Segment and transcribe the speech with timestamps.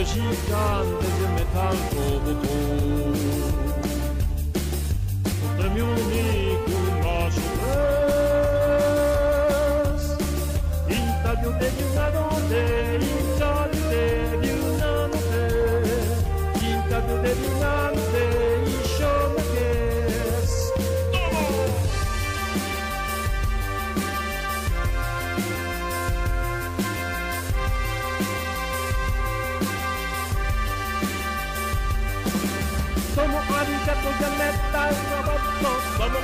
[0.00, 2.56] de gigantes de metal como tú.
[5.58, 8.56] Premio único más vez,
[10.88, 12.64] intaglio de una notte,
[13.12, 14.04] intaglio de
[14.70, 15.44] una notte,
[16.62, 17.74] intaglio de una
[34.02, 35.70] il robotto.
[35.96, 36.18] Sono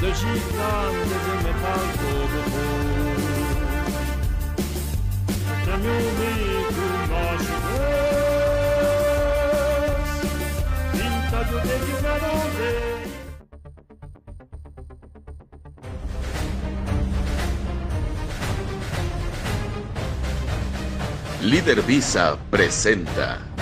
[0.00, 2.16] de gigante de metal como
[21.46, 23.55] Líder Visa presenta.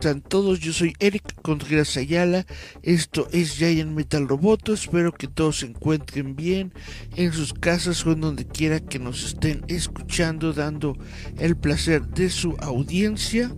[0.00, 0.60] Están todos?
[0.60, 2.46] Yo soy Eric Contreras Ayala.
[2.84, 4.72] Esto es Giant Metal Roboto.
[4.72, 6.72] Espero que todos se encuentren bien
[7.16, 10.96] en sus casas o en donde quiera que nos estén escuchando, dando
[11.38, 13.52] el placer de su audiencia.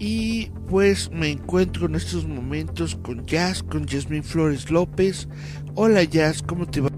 [0.00, 5.28] Y pues me encuentro en estos momentos con Jazz, con Jasmine Flores López.
[5.76, 6.95] Hola Jazz, ¿cómo te va?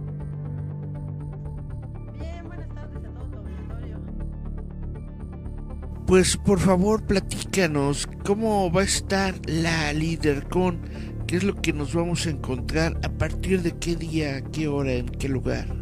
[6.09, 10.81] Pues por favor platícanos cómo va a estar la LeaderCon,
[11.27, 14.95] qué es lo que nos vamos a encontrar, a partir de qué día, qué hora,
[14.95, 15.78] en qué lugar.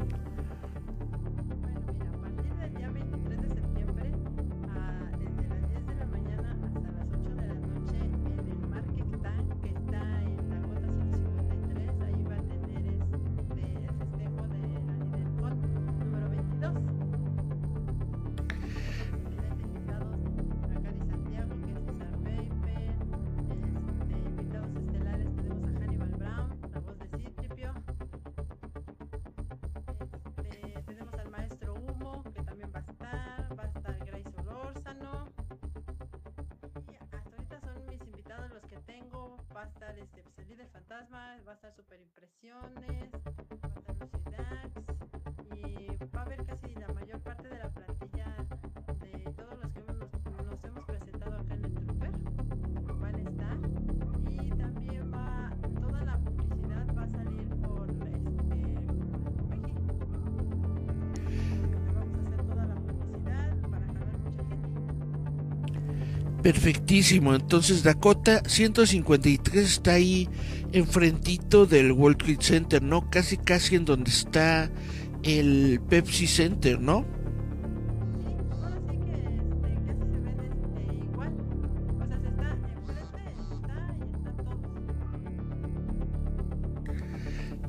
[66.57, 70.27] Perfectísimo, entonces Dakota 153 está ahí
[70.73, 73.11] enfrentito del World Trade Center, ¿no?
[73.11, 74.71] Casi casi en donde está
[75.23, 77.05] el Pepsi Center, ¿no?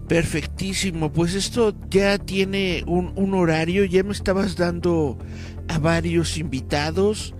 [0.07, 5.17] Perfectísimo, pues esto ya tiene un, un horario, ya me estabas dando
[5.67, 7.35] a varios invitados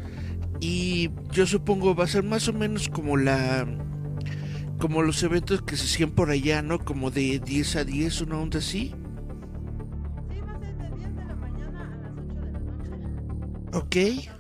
[0.59, 3.68] y yo supongo va a ser más o menos como la
[4.80, 6.80] como los eventos que se hacían por allá, ¿no?
[6.80, 8.94] Como de 10 a 10, una onda así.
[10.30, 12.92] Sí, va a ser de 10 de la mañana a las 8 de la noche.
[13.74, 14.37] Ok.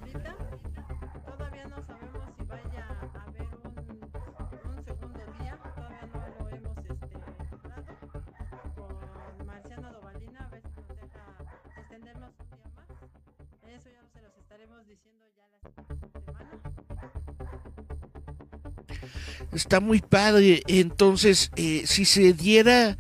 [19.57, 20.61] Está muy padre.
[20.67, 22.95] Entonces, eh, si se diera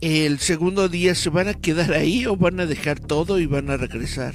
[0.00, 3.68] el segundo día, ¿se van a quedar ahí o van a dejar todo y van
[3.68, 4.34] a regresar?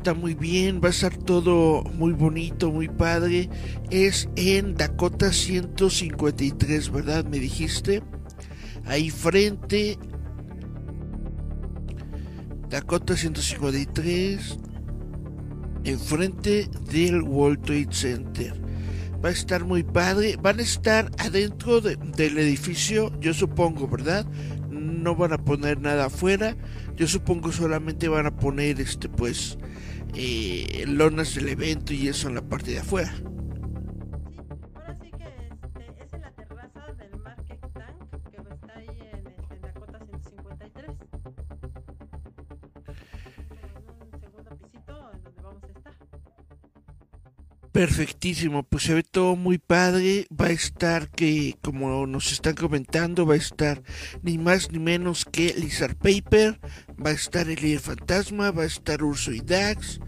[0.00, 3.50] Está muy bien, va a estar todo muy bonito, muy padre.
[3.90, 7.26] Es en Dakota 153, ¿verdad?
[7.26, 8.02] Me dijiste.
[8.86, 9.98] Ahí frente.
[12.70, 14.56] Dakota 153.
[15.84, 18.54] Enfrente del World Trade Center.
[19.22, 20.38] Va a estar muy padre.
[20.40, 24.24] Van a estar adentro de- del edificio, yo supongo, ¿verdad?
[24.70, 26.56] No van a poner nada afuera.
[26.96, 29.58] Yo supongo solamente van a poner este pues
[30.14, 33.14] eh, lonas del evento y eso en la parte de afuera.
[47.80, 50.26] Perfectísimo, pues se ve todo muy padre.
[50.38, 53.82] Va a estar que, como nos están comentando, va a estar
[54.22, 56.60] ni más ni menos que Lizard Paper,
[57.02, 59.98] va a estar el líder fantasma, va a estar Urso y Dax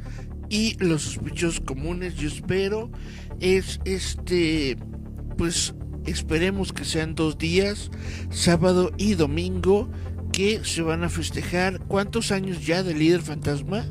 [0.51, 2.15] y los sospechosos comunes.
[2.17, 2.91] Yo espero
[3.41, 4.77] es este,
[5.39, 5.75] pues
[6.05, 7.91] esperemos que sean dos días,
[8.29, 9.91] sábado y domingo,
[10.31, 11.79] que se van a festejar.
[11.87, 13.87] ¿Cuántos años ya de líder fantasma?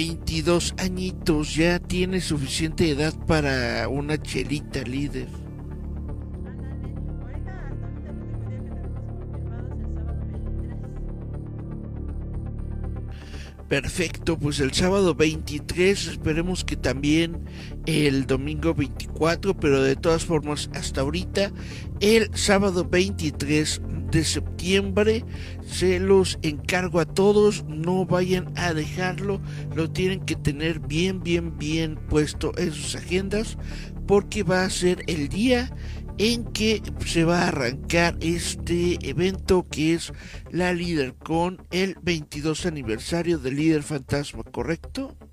[0.00, 5.28] 22 añitos, ya tiene suficiente edad para una chelita líder.
[13.70, 17.44] Perfecto, pues el sábado 23, esperemos que también
[17.86, 21.52] el domingo 24, pero de todas formas hasta ahorita,
[22.00, 23.80] el sábado 23
[24.10, 25.24] de septiembre,
[25.64, 29.40] se los encargo a todos, no vayan a dejarlo,
[29.76, 33.56] lo tienen que tener bien, bien, bien puesto en sus agendas,
[34.08, 35.72] porque va a ser el día
[36.22, 40.12] en que se va a arrancar este evento que es
[40.50, 45.16] la líder con el 22 aniversario de líder fantasma, ¿correcto?
[45.16, 45.30] Pues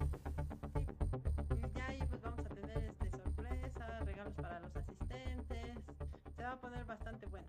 [2.77, 5.75] este sorpresa, regalos para los asistentes.
[6.37, 7.47] Se va a poner bastante bueno.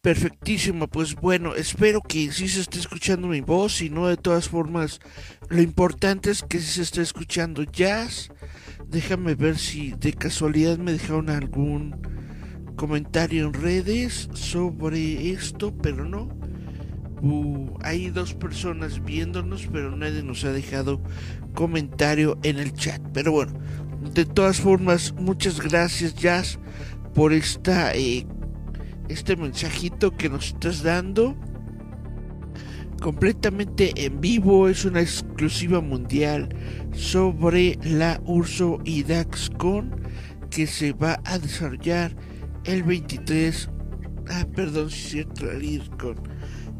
[0.00, 4.48] Perfectísimo, pues bueno, espero que sí se esté escuchando mi voz y no de todas
[4.48, 5.00] formas,
[5.48, 8.30] lo importante es que sí se esté escuchando jazz.
[8.90, 11.96] Déjame ver si de casualidad me dejaron algún
[12.76, 16.28] comentario en redes sobre esto, pero no.
[17.82, 21.02] Hay dos personas viéndonos, pero nadie nos ha dejado
[21.54, 23.02] comentario en el chat.
[23.12, 23.52] Pero bueno,
[24.14, 26.58] de todas formas, muchas gracias Jazz
[27.14, 28.26] por esta eh,
[29.08, 31.36] este mensajito que nos estás dando.
[33.00, 36.48] Completamente en vivo, es una exclusiva mundial
[36.92, 40.02] sobre la Urso y DaxCon
[40.50, 42.16] que se va a desarrollar
[42.64, 43.70] el 23.
[44.30, 45.46] Ah, perdón, si cierto,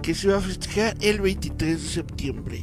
[0.03, 2.63] que se va a festejar el 23 de septiembre.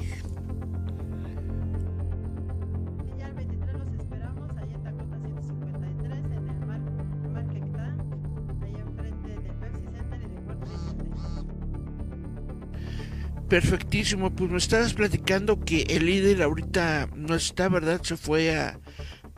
[13.56, 18.02] Perfectísimo, pues me estabas platicando que el líder ahorita no está, ¿verdad?
[18.04, 18.82] Se fue a,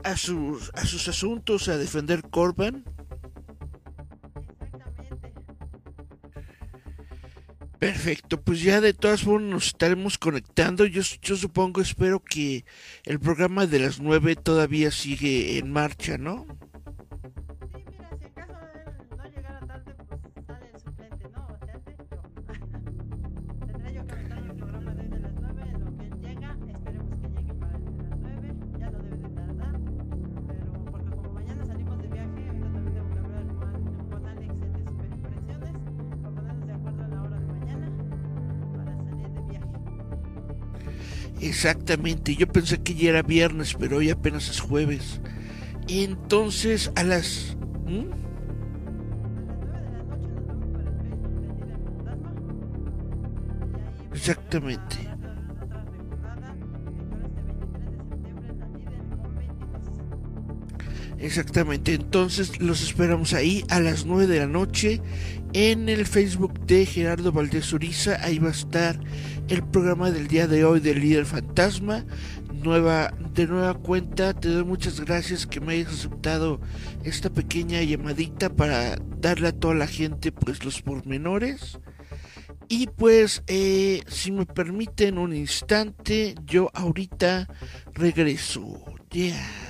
[0.04, 2.84] a, sus, a sus asuntos, a defender Corban.
[7.78, 10.88] Perfecto, pues ya de todas formas nos estaremos conectando.
[10.88, 12.66] Yo, yo supongo, espero que
[13.04, 16.48] el programa de las 9 todavía sigue en marcha, ¿no?
[41.58, 45.20] Exactamente, yo pensé que ya era viernes, pero hoy apenas es jueves.
[45.88, 47.58] Entonces, a las...
[54.14, 55.07] Exactamente.
[61.20, 65.02] Exactamente, entonces los esperamos ahí a las 9 de la noche
[65.54, 68.24] en el Facebook de Gerardo Valdés Uriza.
[68.24, 69.00] Ahí va a estar
[69.48, 72.06] el programa del día de hoy del líder fantasma.
[72.64, 76.60] Nueva, de nueva cuenta, te doy muchas gracias que me hayas aceptado
[77.04, 81.80] esta pequeña llamadita para darle a toda la gente pues los pormenores.
[82.70, 87.48] Y pues, eh, si me permiten un instante, yo ahorita
[87.94, 88.84] regreso.
[89.12, 89.67] Yeah.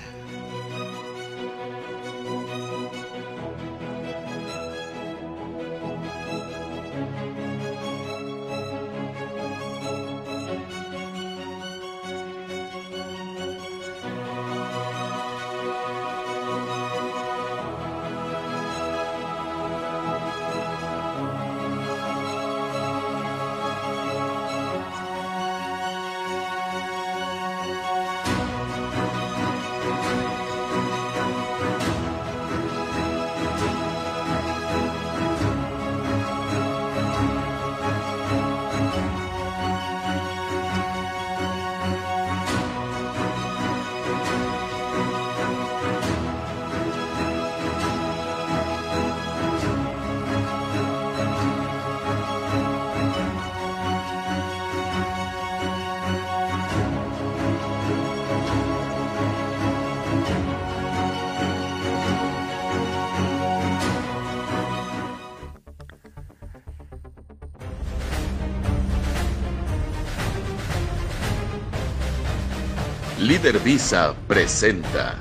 [73.38, 75.16] Líder Visa presenta.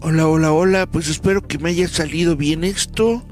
[0.00, 3.24] Hola, hola, hola, pues espero que me haya salido bien esto.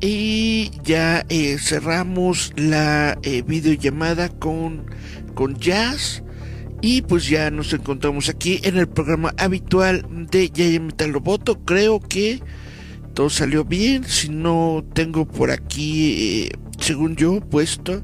[0.00, 4.84] Y ya eh, cerramos la eh, videollamada con,
[5.34, 6.22] con Jazz.
[6.88, 11.58] Y pues ya nos encontramos aquí en el programa habitual de Yaya Metal Roboto.
[11.64, 12.40] Creo que
[13.12, 14.04] todo salió bien.
[14.04, 18.02] Si no tengo por aquí, eh, según yo, puesto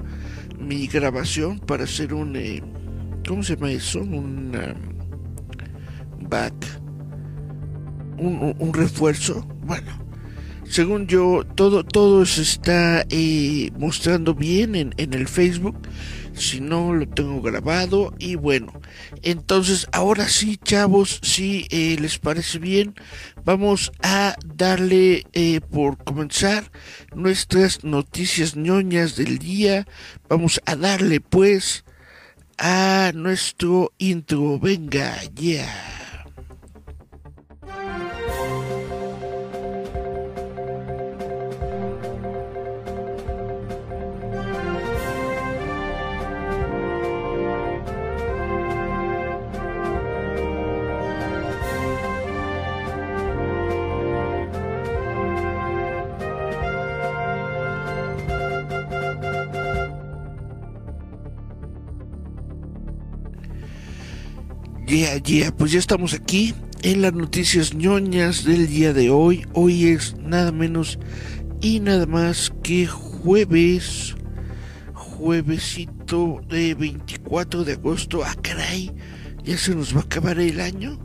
[0.58, 2.34] mi grabación para hacer un...
[2.34, 2.60] eh,
[3.24, 4.00] ¿Cómo se llama eso?
[4.00, 6.52] Un um, back.
[8.18, 9.46] Un, refuerzo.
[9.64, 9.92] Bueno,
[10.64, 15.76] según yo, todo, todo se está eh, mostrando bien en, en el Facebook.
[16.34, 18.14] Si no, lo tengo grabado.
[18.18, 18.72] Y bueno,
[19.22, 22.94] entonces ahora sí, chavos, si eh, les parece bien,
[23.44, 26.70] vamos a darle eh, por comenzar
[27.14, 29.86] nuestras noticias ñoñas del día.
[30.28, 31.84] Vamos a darle pues
[32.58, 34.58] a nuestro intro.
[34.58, 36.01] Venga, ya.
[64.92, 69.46] Yeah, pues ya estamos aquí en las noticias ñoñas del día de hoy.
[69.54, 70.98] Hoy es nada menos
[71.62, 74.14] y nada más que jueves,
[74.92, 78.22] juevesito de 24 de agosto.
[78.22, 78.92] Ah, caray,
[79.42, 80.98] ya se nos va a acabar el año.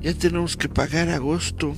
[0.00, 1.76] Ya tenemos que pagar agosto.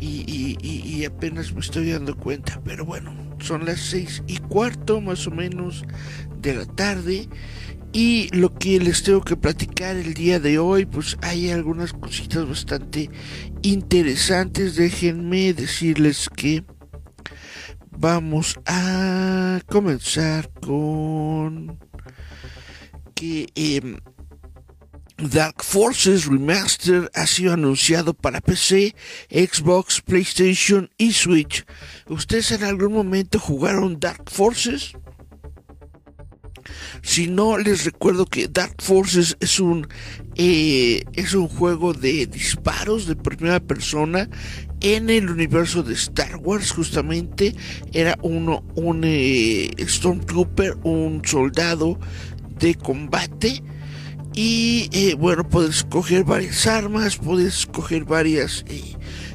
[0.00, 5.30] Y, apenas me estoy dando cuenta, pero bueno, son las seis y cuarto más o
[5.30, 5.84] menos
[6.40, 7.28] de la tarde.
[7.92, 12.46] Y lo que les tengo que platicar el día de hoy, pues hay algunas cositas
[12.46, 13.10] bastante
[13.62, 14.76] interesantes.
[14.76, 16.64] Déjenme decirles que
[17.90, 21.78] vamos a comenzar con
[23.14, 23.96] que em,
[25.16, 28.94] Dark Forces Remaster ha sido anunciado para PC,
[29.30, 31.64] Xbox, PlayStation y Switch.
[32.06, 34.92] ¿Ustedes en algún momento jugaron Dark Forces?
[37.02, 39.86] Si no, les recuerdo que Dark Forces es un
[40.40, 44.28] eh, es un juego de disparos de primera persona
[44.80, 46.70] en el universo de Star Wars.
[46.70, 47.54] Justamente
[47.92, 51.98] era uno un eh, Stormtrooper, un soldado
[52.58, 53.62] de combate.
[54.34, 58.64] Y eh, bueno, puedes escoger varias armas, puedes escoger varias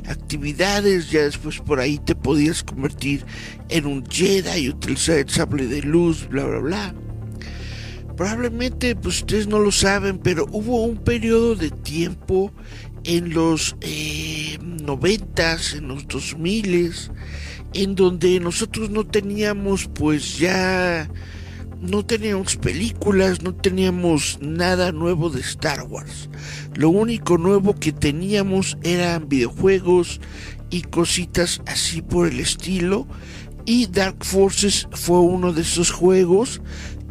[0.08, 1.12] actividades.
[1.12, 3.26] Ya después por ahí te podías convertir
[3.68, 6.96] en un Jedi y utilizar el sable de luz, bla, bla, bla.
[8.16, 12.52] Probablemente pues ustedes no lo saben, pero hubo un periodo de tiempo
[13.04, 17.12] en los eh, noventas, en los dos miles,
[17.74, 21.10] en donde nosotros no teníamos pues ya
[21.84, 26.30] no teníamos películas, no teníamos nada nuevo de Star Wars.
[26.76, 30.22] Lo único nuevo que teníamos eran videojuegos
[30.70, 33.06] y cositas así por el estilo.
[33.66, 36.62] Y Dark Forces fue uno de esos juegos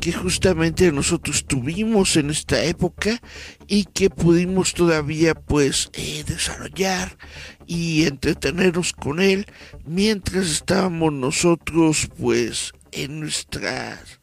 [0.02, 3.22] que justamente nosotros tuvimos en esta época
[3.68, 7.16] y que pudimos todavía pues eh, desarrollar
[7.68, 9.46] y entretenernos con él
[9.84, 14.18] mientras estábamos nosotros pues en nuestras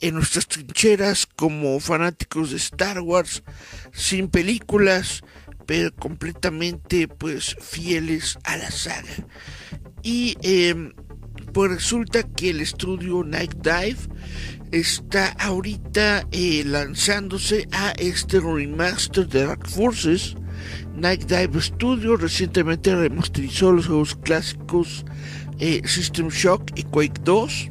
[0.00, 3.42] en nuestras trincheras como fanáticos de Star Wars
[3.92, 5.24] sin películas
[5.66, 9.26] pero completamente pues fieles a la saga.
[10.04, 10.92] Y em,
[11.52, 13.98] pues resulta que el estudio Night Dive
[14.72, 20.36] está ahorita eh, lanzándose a este remaster de Dark Forces.
[20.94, 25.04] Night Dive Studio recientemente remasterizó los juegos clásicos
[25.58, 27.70] eh, System Shock y Quake 2.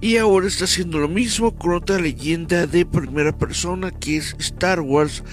[0.00, 4.80] Y ahora está haciendo lo mismo con otra leyenda de primera persona que es Star
[4.80, 5.24] Wars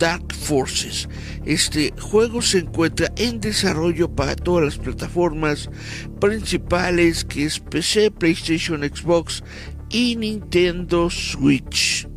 [0.00, 1.08] Dark Forces.
[1.44, 5.70] Este juego se encuentra en desarrollo para todas las plataformas
[6.20, 9.44] principales que es PC, PlayStation, Xbox
[9.90, 12.08] y Nintendo Switch.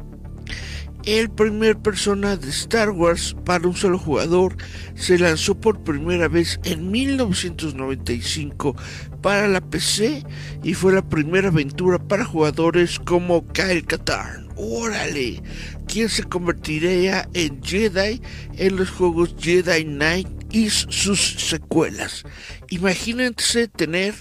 [1.06, 4.56] El primer persona de Star Wars para un solo jugador
[4.96, 8.78] se lanzó por primera vez en 1995
[9.22, 10.24] para la PC
[10.63, 14.43] y fue la primera aventura para jugadores como Kyle Katarn.
[14.55, 15.41] ¡Órale!
[15.88, 18.22] Quien se convertiría en Jedi
[18.57, 22.24] en los juegos Jedi Knight y sus secuelas.
[22.70, 24.13] Imagínense tener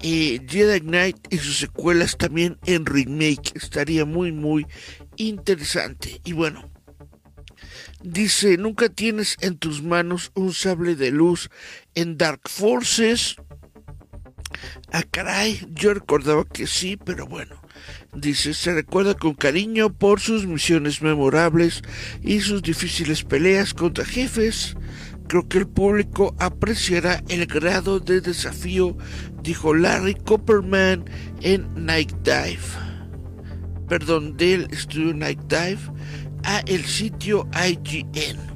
[0.00, 3.52] eh, Jedi Knight y sus secuelas también en remake.
[3.54, 4.66] Estaría muy, muy
[5.16, 6.20] interesante.
[6.24, 6.70] Y bueno,
[8.02, 11.50] dice, nunca tienes en tus manos un sable de luz
[11.94, 13.36] en Dark Forces.
[14.92, 17.65] Ah, caray, yo recordaba que sí, pero bueno.
[18.16, 21.82] Dice, se recuerda con cariño por sus misiones memorables
[22.22, 24.74] y sus difíciles peleas contra jefes.
[25.28, 28.96] Creo que el público apreciará el grado de desafío,
[29.42, 31.04] dijo Larry Copperman
[31.42, 32.58] en Night Dive.
[33.86, 35.80] Perdón, del estudio Night Dive
[36.42, 38.55] a el sitio IGN.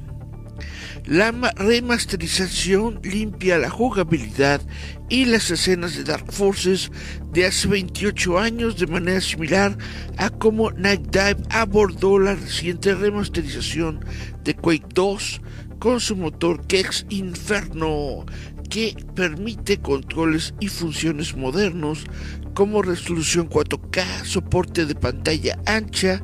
[1.11, 4.61] La remasterización limpia la jugabilidad
[5.09, 6.89] y las escenas de Dark Forces
[7.33, 9.77] de hace 28 años de manera similar
[10.15, 14.05] a como Night Dive abordó la reciente remasterización
[14.45, 15.41] de Quake 2
[15.79, 18.25] con su motor Kex Inferno
[18.69, 22.05] que permite controles y funciones modernos
[22.53, 26.23] como resolución 4K, soporte de pantalla ancha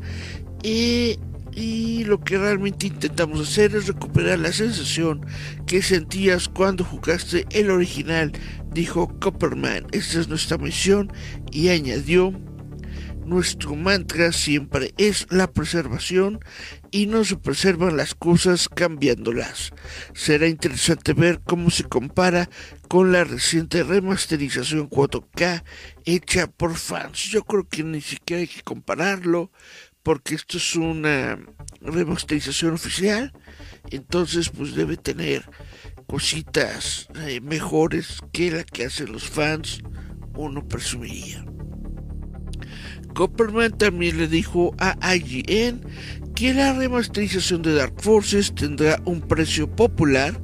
[0.63, 1.19] e
[1.57, 5.25] y lo que realmente intentamos hacer es recuperar la sensación
[5.65, 8.31] que sentías cuando jugaste el original,
[8.71, 9.87] dijo Copperman.
[9.91, 11.11] Esta es nuestra misión
[11.51, 12.31] y añadió,
[13.25, 16.39] nuestro mantra siempre es la preservación
[16.91, 19.71] y no se preservan las cosas cambiándolas.
[20.13, 22.51] Será interesante ver cómo se compara
[22.87, 25.63] con la reciente remasterización 4K
[26.05, 27.23] hecha por fans.
[27.23, 29.51] Yo creo que ni siquiera hay que compararlo
[30.07, 31.37] porque esto es una
[31.81, 33.33] remasterización oficial,
[33.89, 35.43] entonces pues debe tener
[36.07, 39.81] cositas eh, mejores que la que hacen los fans,
[40.33, 41.43] uno presumiría.
[43.15, 45.81] Copperman también le dijo a IGN
[46.35, 50.39] que la remasterización de Dark Forces tendrá un precio popular,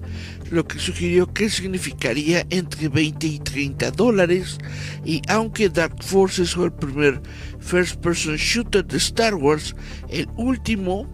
[0.52, 4.58] lo que sugirió que significaría entre 20 y 30 dólares,
[5.06, 7.22] y aunque Dark Forces fue el primer
[7.64, 9.76] first person shooter de Star Wars,
[10.10, 11.08] el último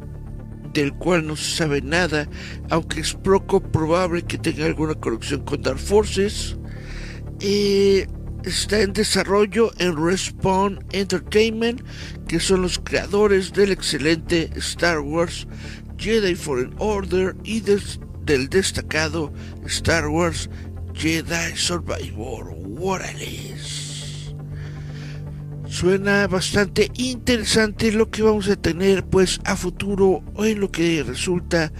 [0.73, 2.27] del cual no se sabe nada,
[2.69, 6.57] aunque es poco probable que tenga alguna conexión con Dark Forces.
[7.39, 8.07] Eh,
[8.43, 11.81] está en desarrollo en Respawn Entertainment,
[12.27, 15.47] que son los creadores del excelente Star Wars
[15.97, 19.33] Jedi Fallen Order y del destacado
[19.65, 20.49] Star Wars
[20.93, 22.53] Jedi Survivor.
[22.79, 23.58] Warales.
[25.69, 31.71] Suena bastante interesante lo que vamos a tener pues a futuro en lo que resulta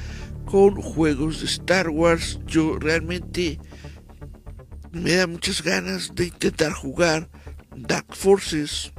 [0.46, 2.40] con juegos de Star Wars.
[2.46, 3.60] Yo realmente
[4.92, 7.30] me da muchas ganas de intentar jugar
[7.76, 8.94] Dark Forces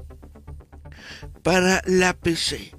[1.43, 2.73] para la PC.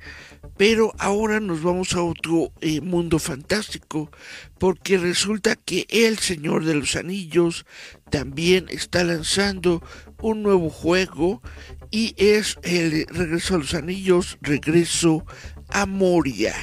[0.58, 4.12] Pero ahora nos vamos a otro eh, mundo fantástico,
[4.60, 7.66] porque resulta que El Señor de los Anillos
[8.12, 9.82] también está lanzando
[10.22, 11.42] un nuevo juego
[11.92, 15.26] y es el Regreso a los Anillos, Regreso
[15.70, 16.56] a Moria.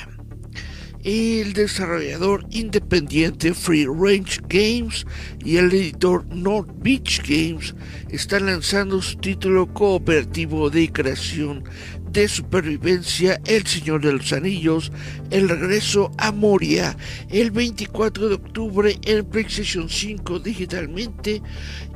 [1.05, 5.07] El desarrollador independiente Free Range Games
[5.45, 7.75] y el editor North Beach Games
[8.11, 11.63] están lanzando su título cooperativo de creación
[12.11, 14.91] de supervivencia El Señor de los Anillos,
[15.31, 16.97] el regreso a Moria,
[17.31, 21.43] el 24 de octubre en PlayStation 5 digitalmente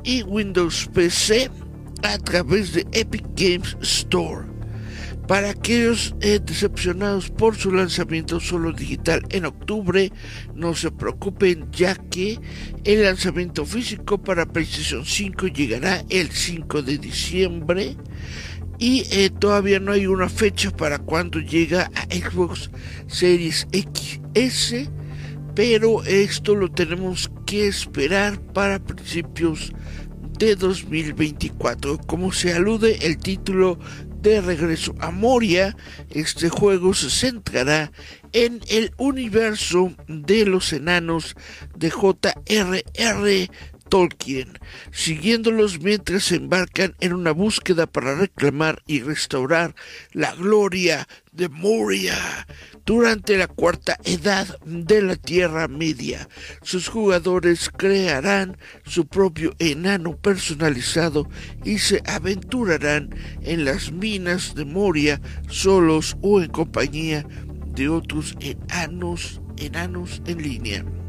[0.03, 1.49] y Windows PC
[2.03, 4.45] a través de Epic Games Store.
[5.27, 10.11] Para aquellos eh, decepcionados por su lanzamiento solo digital en octubre,
[10.53, 12.39] no se preocupen ya que
[12.83, 17.95] el lanzamiento físico para PlayStation 5 llegará el 5 de diciembre
[18.79, 22.69] y eh, todavía no hay una fecha para cuando llega a Xbox
[23.07, 24.89] Series XS,
[25.55, 29.77] pero esto lo tenemos que esperar para principios de
[30.51, 31.97] 2024.
[32.05, 33.79] Como se alude el título
[34.21, 35.75] de regreso a Moria,
[36.11, 37.91] este juego se centrará
[38.33, 41.35] en el universo de los enanos
[41.75, 43.49] de J.R.R.
[43.93, 44.57] Tolkien,
[44.91, 49.75] siguiéndolos mientras se embarcan en una búsqueda para reclamar y restaurar
[50.13, 52.17] la gloria de Moria.
[52.87, 56.27] Durante la cuarta edad de la Tierra Media,
[56.63, 61.29] sus jugadores crearán su propio enano personalizado
[61.63, 67.27] y se aventurarán en las minas de Moria solos o en compañía
[67.75, 71.02] de otros enanos, enanos en línea.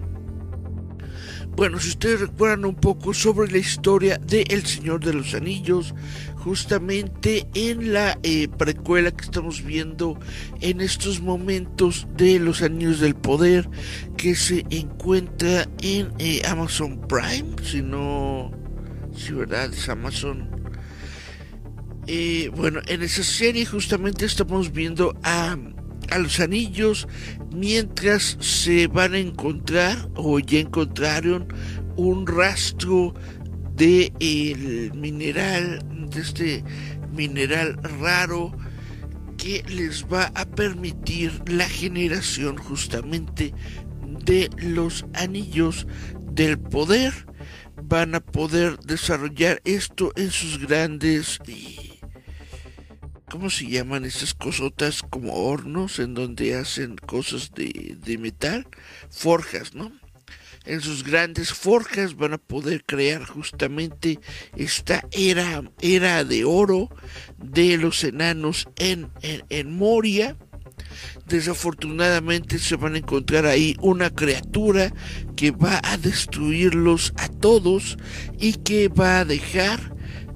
[1.56, 5.94] Bueno, si ustedes recuerdan un poco sobre la historia de El Señor de los Anillos,
[6.38, 10.18] justamente en la eh, precuela que estamos viendo
[10.60, 13.68] en estos momentos de los Anillos del Poder,
[14.16, 18.50] que se encuentra en eh, Amazon Prime, si no,
[19.16, 20.50] si verdad es Amazon.
[22.08, 25.56] Eh, bueno, en esa serie justamente estamos viendo a
[26.10, 27.08] a los anillos
[27.52, 31.48] mientras se van a encontrar o ya encontraron
[31.96, 33.14] un rastro
[33.76, 36.64] de el mineral de este
[37.12, 38.52] mineral raro
[39.36, 43.52] que les va a permitir la generación justamente
[44.24, 45.86] de los anillos
[46.32, 47.12] del poder.
[47.82, 51.38] Van a poder desarrollar esto en sus grandes
[53.34, 58.64] ¿cómo se llaman esas cosotas como hornos en donde hacen cosas de, metal?
[59.10, 59.90] Forjas, ¿no?
[60.64, 64.20] En sus grandes forjas van a poder crear justamente
[64.54, 66.90] esta era, era de oro
[67.36, 70.36] de los enanos en, en Moria.
[71.26, 74.94] Desafortunadamente se van a encontrar ahí una criatura
[75.34, 77.98] que va a destruirlos a todos
[78.38, 79.92] y que va a dejar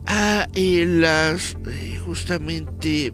[0.09, 3.13] a eh, las eh, justamente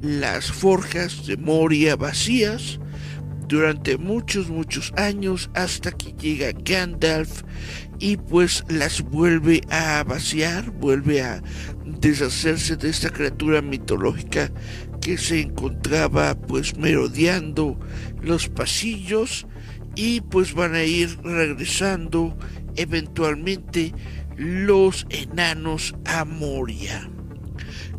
[0.00, 2.80] las forjas de Moria vacías
[3.48, 7.42] durante muchos muchos años hasta que llega Gandalf
[7.98, 11.42] y pues las vuelve a vaciar, vuelve a
[11.84, 14.50] deshacerse de esta criatura mitológica
[15.02, 17.78] que se encontraba pues merodeando
[18.22, 19.46] los pasillos
[19.96, 22.36] y pues van a ir regresando
[22.76, 23.92] eventualmente
[24.36, 27.08] los Enanos a Moria.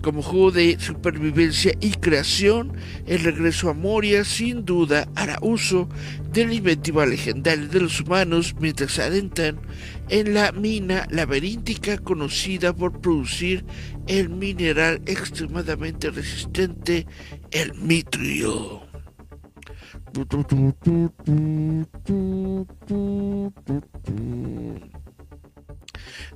[0.02, 2.74] Como juego de supervivencia y creación,
[3.08, 5.90] el regreso a Moria sin duda hará uso
[6.32, 9.60] de la inventiva legendaria de los humanos mientras se adentran
[10.10, 13.66] en la mina laberíntica conocida por producir
[14.06, 17.08] el mineral extremadamente resistente,
[17.50, 18.84] el mitrio.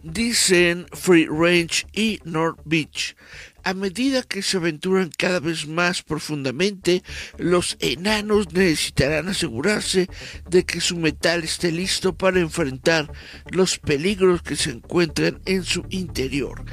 [0.04, 3.16] Dicen Free Range y North Beach.
[3.64, 7.04] A medida que se aventuran cada vez más profundamente,
[7.38, 10.10] los enanos necesitarán asegurarse
[10.50, 13.12] de que su metal esté listo para enfrentar
[13.52, 16.64] los peligros que se encuentran en su interior,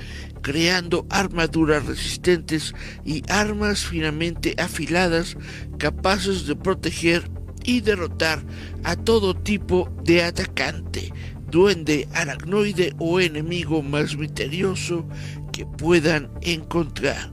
[0.42, 2.72] creando armaduras resistentes
[3.04, 5.36] y armas finamente afiladas
[5.78, 7.28] capaces de proteger
[7.64, 8.44] y derrotar
[8.84, 11.12] a todo tipo de atacante
[11.56, 15.08] duende, aracnoide o enemigo más misterioso
[15.52, 17.32] que puedan encontrar.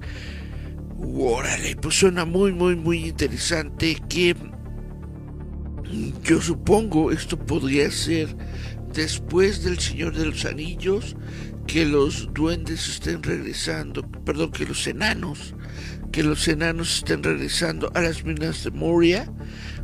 [0.98, 4.34] Órale, pues suena muy, muy, muy interesante que
[6.24, 8.34] yo supongo esto podría ser
[8.94, 11.18] después del Señor de los Anillos
[11.68, 15.54] que los duendes estén regresando, perdón, que los enanos
[16.14, 19.28] que los enanos estén regresando a las minas de Moria,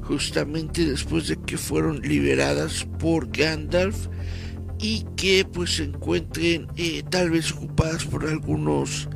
[0.09, 4.07] justamente después de que fueron liberadas por Gandalf
[4.79, 9.07] y que pues se encuentren eh, tal vez ocupadas por algunos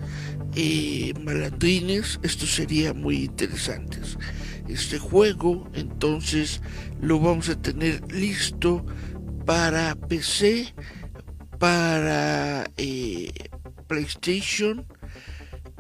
[0.55, 2.19] eh, malandrines.
[2.21, 3.97] Esto sería muy interesante.
[4.67, 6.61] Este juego entonces
[7.01, 8.85] lo vamos a tener listo
[9.47, 10.75] para PC,
[11.57, 13.31] para eh,
[13.87, 14.85] PlayStation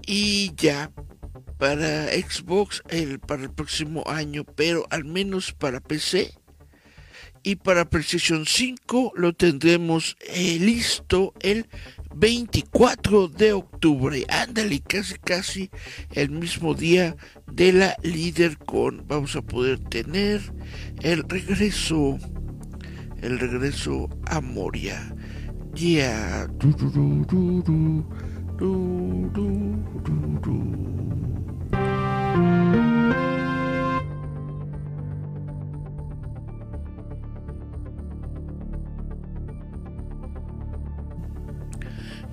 [0.07, 0.91] y ya
[1.63, 6.33] para Xbox el, para el próximo año, pero al menos para PC
[7.41, 11.65] y para PlayStation 5 lo tendremos eh, listo el
[12.17, 14.25] 24 de octubre.
[14.27, 15.69] Ándale, casi casi
[16.11, 17.15] el mismo día
[17.49, 17.95] de la
[18.65, 20.41] con Vamos a poder tener
[21.01, 22.19] el regreso,
[23.21, 25.15] el regreso a Moria.
[25.73, 26.45] Ya.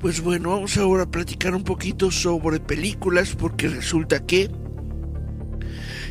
[0.01, 4.51] Pues bueno, vamos ahora a platicar un poquito sobre películas porque resulta que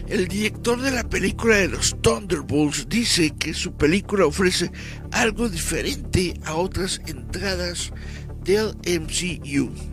[0.07, 4.71] el director de la película de los Thunderbolts dice que su película ofrece
[5.11, 7.91] algo diferente a otras entradas
[8.43, 9.88] del MCU.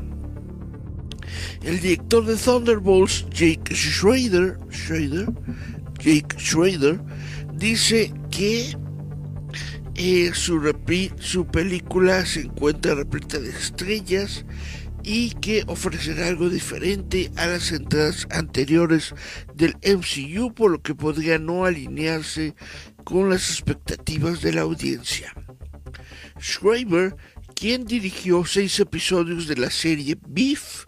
[1.62, 5.26] El director de Thunderbolts, Jake Schrader, Schrader
[5.98, 7.00] Jake Schrader,
[7.54, 8.76] dice que
[9.94, 14.44] eh, su, película se encuentra repleta de estrellas
[15.02, 19.14] y que ofrecerá algo diferente a las entradas anteriores
[19.54, 22.54] del MCU, por lo que podría no alinearse
[23.04, 25.32] con las expectativas de la audiencia.
[26.40, 27.16] Schreiber,
[27.54, 30.85] quien dirigió seis episodios de la serie Beef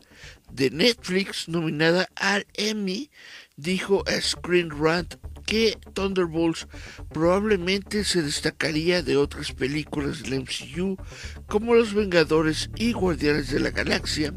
[0.52, 3.10] de Netflix nominada al Emmy,
[3.56, 5.14] dijo a Screen Rant
[5.46, 6.68] que Thunderbolts
[7.10, 10.98] probablemente se destacaría de otras películas del MCU
[11.46, 14.34] como Los Vengadores y Guardianes de la Galaxia.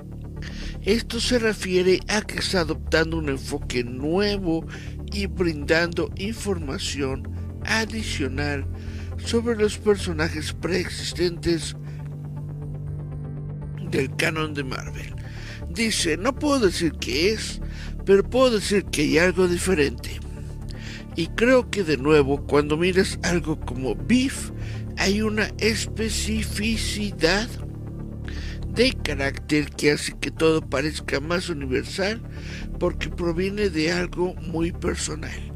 [0.84, 4.66] Esto se refiere a que está adoptando un enfoque nuevo
[5.12, 7.28] y brindando información
[7.66, 8.66] adicional
[9.18, 11.76] sobre los personajes preexistentes
[13.92, 15.21] del canon de Marvel.
[15.74, 17.62] Dice, no puedo decir qué es,
[18.06, 20.20] pero puedo decir que hay algo diferente.
[21.16, 24.52] Y creo que de nuevo, cuando miras algo como beef,
[24.98, 27.48] hay una especificidad
[28.74, 32.22] de carácter que hace que todo parezca más universal
[32.80, 35.52] porque proviene de algo muy personal.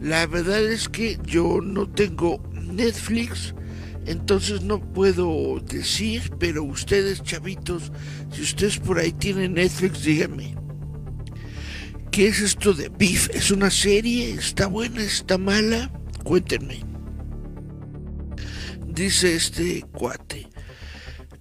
[0.00, 3.54] La verdad es que yo no tengo Netflix,
[4.06, 7.92] entonces no puedo decir, pero ustedes chavitos,
[8.32, 10.54] si ustedes por ahí tienen Netflix, díganme.
[12.10, 13.28] ¿Qué es esto de Beef?
[13.34, 14.30] ¿Es una serie?
[14.30, 15.02] ¿Está buena?
[15.02, 15.92] ¿Está mala?
[16.24, 16.80] Cuéntenme.
[18.86, 20.48] Dice este cuate.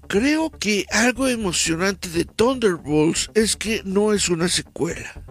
[0.08, 5.25] Creo que algo emocionante de Thunderbolts es que no es una secuela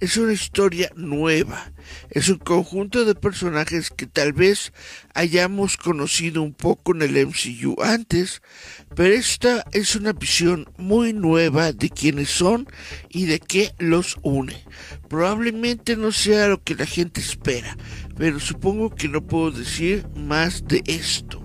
[0.00, 1.72] es una historia nueva,
[2.10, 4.72] es un conjunto de personajes que tal vez
[5.14, 8.40] hayamos conocido un poco en el MCU antes,
[8.96, 12.66] pero esta es una visión muy nueva de quiénes son
[13.10, 14.64] y de qué los une.
[15.08, 17.76] Probablemente no sea lo que la gente espera,
[18.16, 21.39] pero supongo que no puedo decir más de esto.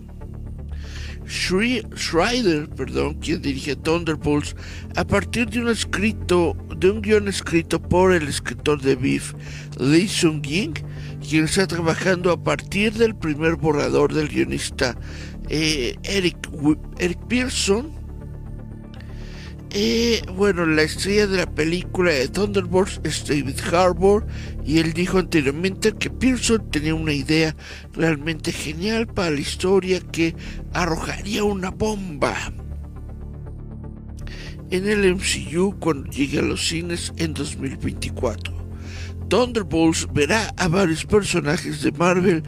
[1.27, 4.55] Schreider, perdón, quien dirige Thunderbolts,
[4.95, 9.33] a partir de un escrito, de un guion escrito por el escritor de Beef,
[9.79, 10.73] Lee Sung-ying,
[11.27, 14.95] quien está trabajando a partir del primer borrador del guionista
[15.49, 16.37] eh, Eric,
[16.99, 17.91] Eric Pearson,
[19.71, 24.25] eh, bueno, la estrella de la película de Thunderbolts es David Harbour
[24.65, 27.55] y él dijo anteriormente que Pearson tenía una idea
[27.93, 30.35] realmente genial para la historia que
[30.73, 32.35] arrojaría una bomba
[34.71, 38.64] en el MCU cuando llegue a los cines en 2024.
[39.29, 42.43] Thunderbolts verá a varios personajes de Marvel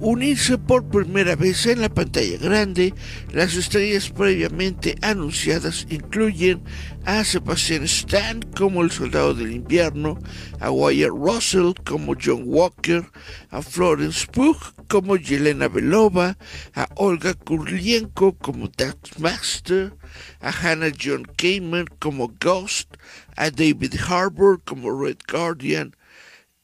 [0.00, 2.94] unirse por primera vez en la pantalla grande.
[3.32, 6.62] Las estrellas previamente anunciadas incluyen
[7.04, 10.18] a Sebastian Stan como el Soldado del Invierno,
[10.58, 13.04] a Wyatt Russell como John Walker,
[13.50, 16.36] a Florence Pugh como Yelena Belova,
[16.74, 19.94] a Olga Kurlienko como Taskmaster,
[20.40, 22.96] a Hannah John Kamen como Ghost,
[23.36, 25.94] a David Harbour como Red Guardian,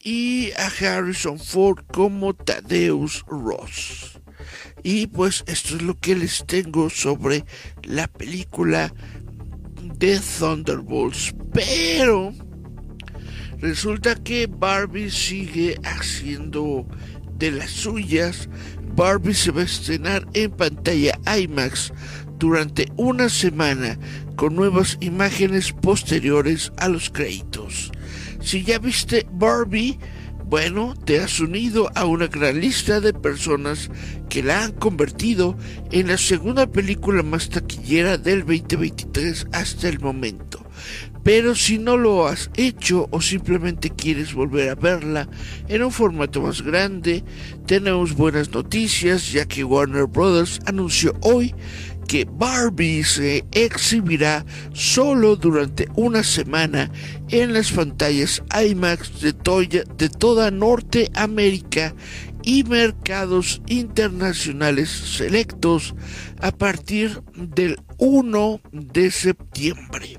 [0.03, 4.21] y a Harrison Ford como Tadeus Ross.
[4.83, 7.45] Y pues esto es lo que les tengo sobre
[7.83, 8.93] la película
[9.99, 11.35] de Thunderbolts.
[11.53, 12.33] Pero
[13.61, 16.87] Resulta que Barbie sigue haciendo
[17.39, 18.49] de las suyas.
[18.95, 21.93] Barbie se va a estrenar en pantalla IMAX
[22.39, 23.99] durante una semana
[24.37, 27.91] con nuevas imágenes posteriores a los créditos.
[28.49, 29.99] Si ya viste Barbie,
[30.47, 33.91] bueno, te has unido a una gran lista de personas
[34.31, 35.55] que la han convertido
[35.93, 40.65] en la segunda película más taquillera del 2023 hasta el momento.
[41.23, 45.29] Pero si no lo has hecho o simplemente quieres volver a verla
[45.69, 47.25] en un formato más grande,
[47.67, 50.61] tenemos buenas noticias ya que Warner Bros.
[50.65, 51.55] anunció hoy
[52.09, 56.91] que Barbie se exhibirá solo durante una semana
[57.29, 61.95] en las pantallas IMAX de, de toda Norteamérica
[62.43, 65.95] y mercados internacionales selectos
[66.41, 70.19] a partir del 1 de septiembre.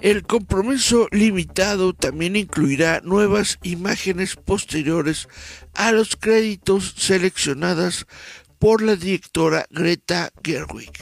[0.00, 5.28] El compromiso limitado también incluirá nuevas imágenes posteriores
[5.74, 8.06] a los créditos seleccionadas
[8.60, 10.92] por la directora Greta Gerwig.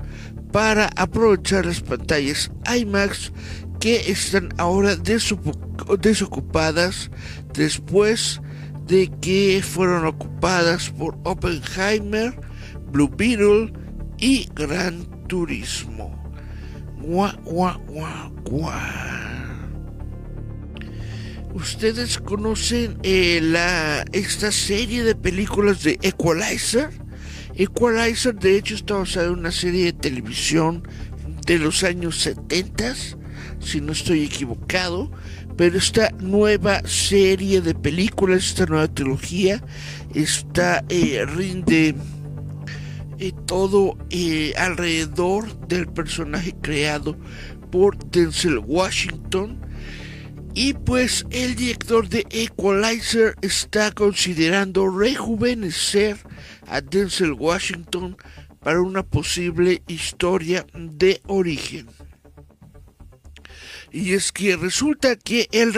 [0.51, 3.31] para aprovechar las pantallas IMAX
[3.79, 7.11] que están ahora desocupadas
[7.53, 8.41] después
[8.87, 12.39] de que fueron ocupadas por Oppenheimer,
[12.91, 13.73] Blue Beetle
[14.17, 16.15] y Gran Turismo.
[21.53, 26.89] ¿Ustedes conocen eh, la, esta serie de películas de Equalizer?
[27.55, 30.87] Equalizer de hecho está basada en una serie de televisión
[31.45, 32.93] de los años 70,
[33.59, 35.11] si no estoy equivocado,
[35.57, 39.63] pero esta nueva serie de películas, esta nueva trilogía,
[40.13, 41.95] está eh, rinde
[43.19, 47.17] eh, todo eh, alrededor del personaje creado
[47.71, 49.59] por Denzel Washington.
[50.53, 56.17] Y pues el director de Equalizer está considerando rejuvenecer
[56.67, 58.15] a Denzel Washington
[58.59, 61.87] para una posible historia de origen.
[63.91, 65.73] Y es que resulta que el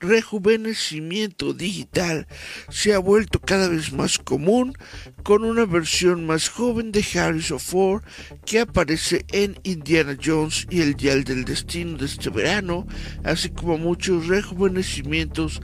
[0.00, 2.26] rejuvenecimiento digital
[2.68, 4.74] se ha vuelto cada vez más común
[5.22, 8.02] con una versión más joven de Harrison Ford
[8.44, 12.86] que aparece en Indiana Jones y el Dial del Destino de este verano,
[13.24, 15.60] así como muchos rejuvenecimientos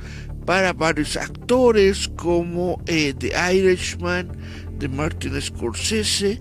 [0.47, 4.31] para varios actores como eh, The Irishman,
[4.79, 6.41] de Martin Scorsese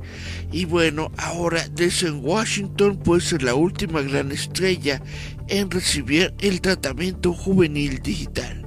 [0.51, 5.01] y bueno, ahora desde Washington puede ser la última gran estrella
[5.47, 8.65] en recibir el tratamiento juvenil digital.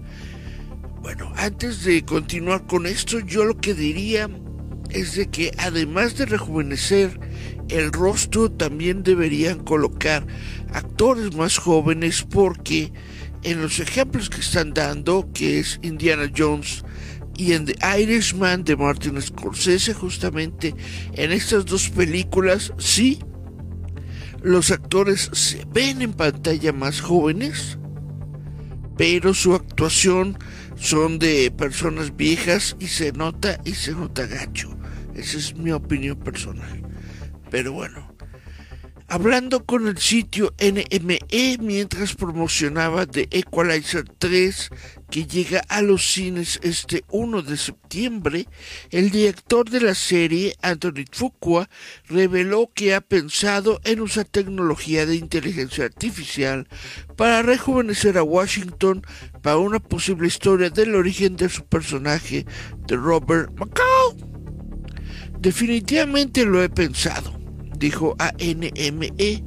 [1.02, 4.28] Bueno, antes de continuar con esto, yo lo que diría
[4.90, 7.18] es de que además de rejuvenecer
[7.68, 10.26] el rostro, también deberían colocar
[10.72, 12.92] actores más jóvenes porque
[13.42, 16.84] en los ejemplos que están dando, que es Indiana Jones
[17.38, 20.74] y en The Irishman de Martin Scorsese, justamente
[21.12, 23.20] en estas dos películas, sí,
[24.42, 27.78] los actores se ven en pantalla más jóvenes,
[28.96, 30.36] pero su actuación
[30.76, 34.76] son de personas viejas y se nota y se nota gacho.
[35.14, 36.82] Esa es mi opinión personal.
[37.50, 38.07] Pero bueno,
[39.08, 44.68] hablando con el sitio NME mientras promocionaba The Equalizer 3
[45.10, 48.46] que llega a los cines este 1 de septiembre,
[48.90, 51.70] el director de la serie, Anthony Fuqua,
[52.06, 56.68] reveló que ha pensado en usar tecnología de inteligencia artificial
[57.16, 59.02] para rejuvenecer a Washington
[59.42, 62.44] para una posible historia del origen de su personaje
[62.86, 64.16] de Robert McCall.
[65.40, 67.37] Definitivamente lo he pensado
[67.78, 69.44] dijo a NME,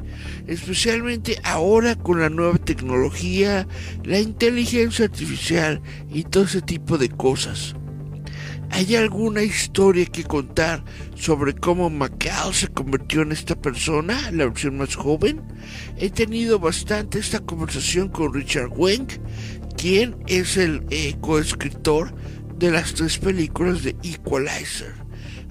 [0.47, 3.67] especialmente ahora con la nueva tecnología,
[4.03, 7.75] la inteligencia artificial y todo ese tipo de cosas.
[8.73, 10.83] ¿Hay alguna historia que contar
[11.15, 15.41] sobre cómo Macau se convirtió en esta persona, la versión más joven?
[15.97, 19.07] He tenido bastante esta conversación con Richard Weng,
[19.75, 22.15] quien es el eh, coescritor
[22.57, 25.00] de las tres películas de Equalizer.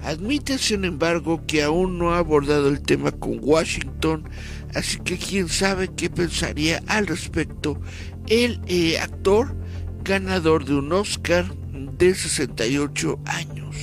[0.03, 4.27] Admite, sin embargo, que aún no ha abordado el tema con Washington,
[4.73, 7.79] así que quién sabe qué pensaría al respecto
[8.27, 9.55] el eh, actor
[10.03, 13.75] ganador de un Oscar de 68 años.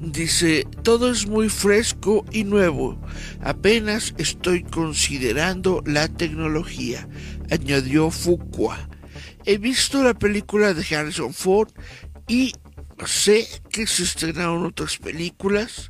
[0.00, 3.00] Dice, todo es muy fresco y nuevo,
[3.40, 7.08] apenas estoy considerando la tecnología,
[7.50, 8.90] añadió Fuqua.
[9.46, 11.70] He visto la película de Harrison Ford
[12.28, 12.52] y
[13.06, 15.88] Sé que se estrenaron otras películas.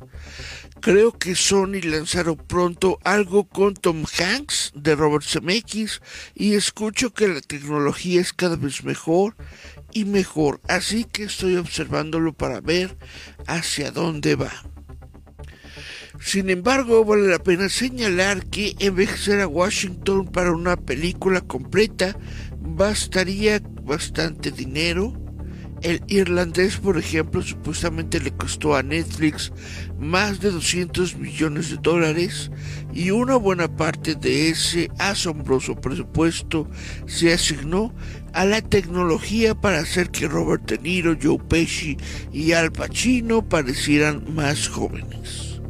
[0.81, 6.01] Creo que Sony lanzaron pronto algo con Tom Hanks de Robert Zemeckis
[6.33, 9.35] y escucho que la tecnología es cada vez mejor
[9.93, 12.97] y mejor, así que estoy observándolo para ver
[13.47, 14.51] hacia dónde va.
[16.19, 22.17] Sin embargo, vale la pena señalar que envejecer a Washington para una película completa
[22.59, 25.24] bastaría bastante dinero
[25.81, 29.51] el irlandés, por ejemplo, supuestamente le costó a Netflix
[29.99, 32.51] más de 200 millones de dólares
[32.93, 36.69] y una buena parte de ese asombroso presupuesto
[37.05, 37.93] se asignó
[38.33, 41.97] a la tecnología para hacer que Robert De Niro, Joe Pesci
[42.31, 45.61] y Al Pacino parecieran más jóvenes.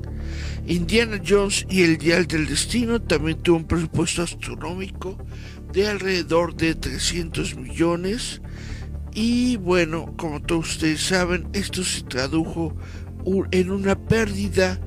[0.67, 5.17] Indiana Jones y el Dial del Destino también tuvo un presupuesto astronómico
[5.71, 8.41] de alrededor de 300 millones
[9.15, 12.75] y bueno, como todos ustedes saben, esto se tradujo
[13.51, 14.79] en una pérdida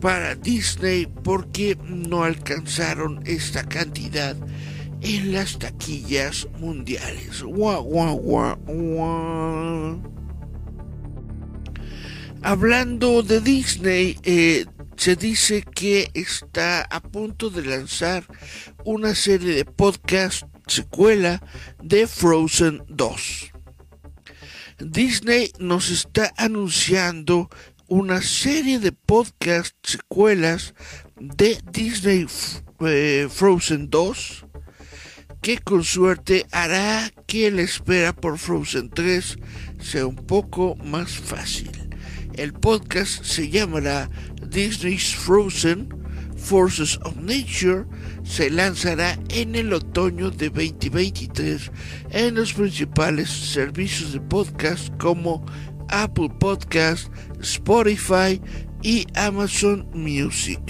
[0.00, 4.36] para Disney porque no alcanzaron esta cantidad
[5.02, 7.44] en las taquillas mundiales.
[12.42, 14.64] Hablando de Disney, eh,
[14.96, 18.24] se dice que está a punto de lanzar
[18.84, 21.42] una serie de podcasts secuela
[21.82, 23.52] de Frozen 2.
[24.78, 27.50] Disney nos está anunciando
[27.88, 30.74] una serie de podcast secuelas
[31.16, 32.26] de Disney
[32.80, 34.46] eh, Frozen 2
[35.42, 39.36] que con suerte hará que la espera por Frozen 3
[39.80, 41.70] sea un poco más fácil.
[42.34, 44.08] El podcast se llamará
[44.46, 45.99] Disney's Frozen
[46.40, 47.84] Forces of Nature
[48.24, 51.70] se lanzará en el otoño de 2023
[52.10, 55.44] en los principales servicios de podcast como
[55.90, 57.08] Apple Podcast,
[57.40, 58.40] Spotify
[58.82, 60.60] y Amazon Music.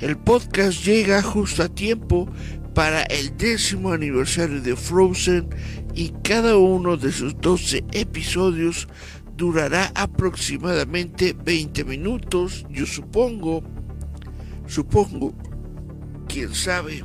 [0.00, 2.28] El podcast llega justo a tiempo
[2.74, 5.48] para el décimo aniversario de Frozen
[5.94, 8.88] y cada uno de sus 12 episodios
[9.36, 13.62] durará aproximadamente 20 minutos, yo supongo,
[14.66, 15.34] supongo
[16.28, 17.04] quién sabe,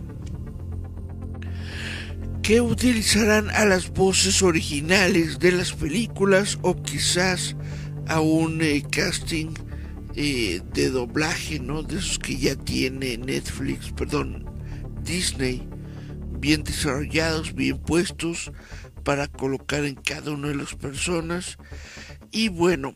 [2.41, 7.55] que utilizarán a las voces originales de las películas o quizás
[8.07, 9.53] a un eh, casting
[10.15, 11.83] eh, de doblaje, ¿no?
[11.83, 14.45] De esos que ya tiene Netflix, perdón,
[15.03, 15.67] Disney,
[16.39, 18.51] bien desarrollados, bien puestos
[19.03, 21.57] para colocar en cada una de las personas.
[22.31, 22.93] Y bueno,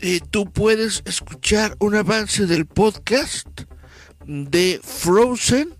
[0.00, 3.48] eh, tú puedes escuchar un avance del podcast
[4.26, 5.74] de Frozen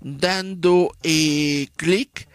[0.00, 2.28] dando eh, clic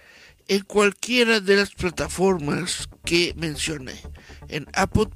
[0.48, 3.94] en cualquiera de las plataformas que mencioné.
[4.48, 5.08] En Apple,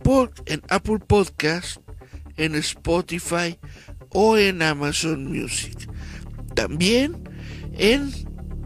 [0.46, 1.78] en Apple Podcast,
[2.38, 3.58] en Spotify
[4.10, 5.90] o en Amazon Music.
[6.54, 7.18] También
[7.74, 8.12] en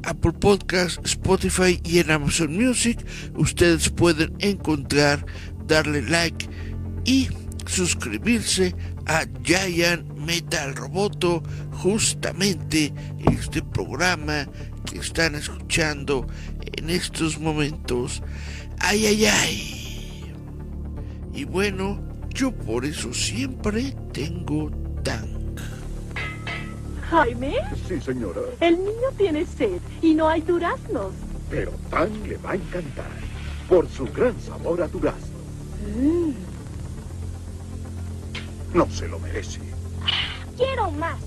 [0.03, 2.99] Apple Podcast, Spotify y en Amazon Music
[3.35, 5.25] ustedes pueden encontrar,
[5.65, 6.47] darle like
[7.05, 7.29] y
[7.65, 8.75] suscribirse
[9.07, 11.41] a Giant Metal Roboto,
[11.81, 12.93] justamente
[13.31, 14.47] este programa
[14.85, 16.27] que están escuchando
[16.77, 18.21] en estos momentos.
[18.79, 20.33] Ay, ay, ay.
[21.33, 24.69] Y bueno, Yo por eso siempre tengo
[25.03, 25.55] Tang.
[27.09, 27.55] Jaime,
[27.87, 28.41] Sí, señora.
[28.59, 31.13] el niño tiene sed y no hay duraznos.
[31.49, 33.09] Pero Tan le va a encantar
[33.67, 35.37] por su gran sabor a durazno.
[38.77, 39.59] No se lo merece.
[40.55, 41.17] Quiero más.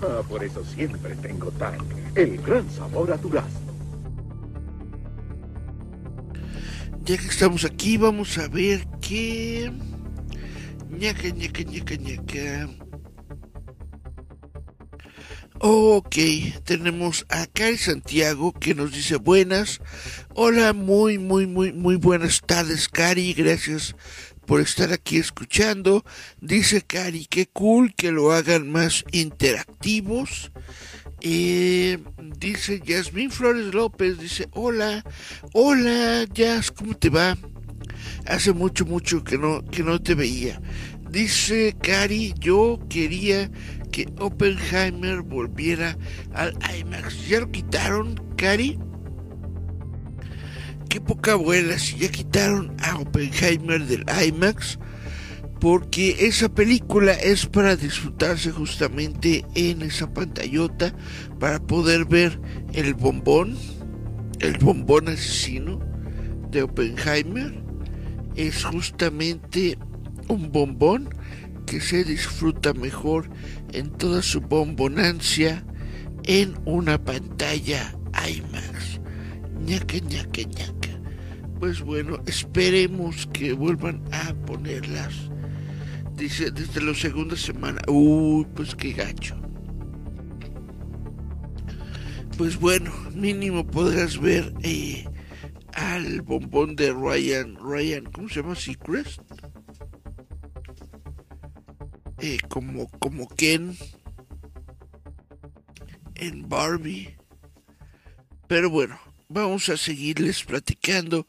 [0.00, 1.76] Ah, por eso siempre tengo Tan,
[2.14, 3.58] el gran sabor a durazno.
[7.02, 9.72] Ya que estamos aquí, vamos a ver qué.
[10.88, 12.68] ñaca, ñaca, ñaca, ñaca.
[15.58, 16.16] Ok,
[16.64, 19.80] tenemos a Cari Santiago que nos dice buenas.
[20.34, 23.34] Hola, muy, muy, muy, muy buenas tardes, Cari.
[23.34, 23.96] Gracias
[24.50, 26.04] por estar aquí escuchando.
[26.40, 30.50] Dice Cari, qué cool que lo hagan más interactivos.
[31.20, 31.98] Eh,
[32.36, 35.04] dice Yasmín Flores López, dice, hola,
[35.52, 37.38] hola, Yas, ¿cómo te va?
[38.26, 40.60] Hace mucho, mucho que no, que no te veía.
[41.08, 43.52] Dice Cari, yo quería
[43.92, 45.96] que Oppenheimer volviera
[46.34, 47.28] al IMAX.
[47.28, 48.80] ¿Ya lo quitaron, Cari?
[50.90, 54.76] Qué poca abuela si ya quitaron a Oppenheimer del IMAX
[55.60, 60.92] porque esa película es para disfrutarse justamente en esa pantallota
[61.38, 62.40] para poder ver
[62.72, 63.56] el bombón,
[64.40, 65.78] el bombón asesino
[66.50, 67.62] de Oppenheimer.
[68.34, 69.78] Es justamente
[70.26, 71.08] un bombón
[71.66, 73.30] que se disfruta mejor
[73.72, 75.64] en toda su bombonancia
[76.24, 77.94] en una pantalla
[78.28, 79.00] IMAX.
[79.60, 80.79] ñaca, ñaca, ñaca.
[81.60, 85.30] Pues bueno, esperemos que vuelvan a ponerlas
[86.20, 87.80] dice desde la segunda semana.
[87.88, 89.36] Uy, pues qué gacho.
[92.36, 95.04] Pues bueno, mínimo podrás ver eh,
[95.72, 98.54] al bombón de Ryan, Ryan, ¿cómo se llama?
[98.54, 99.20] Seacrest.
[102.18, 103.74] Eh, como, como Ken
[106.16, 107.16] en Barbie.
[108.46, 108.98] Pero bueno,
[109.30, 111.26] vamos a seguirles platicando.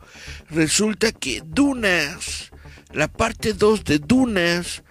[0.49, 2.51] Resulta que Dunas
[2.93, 4.83] la parte 2 de Dunas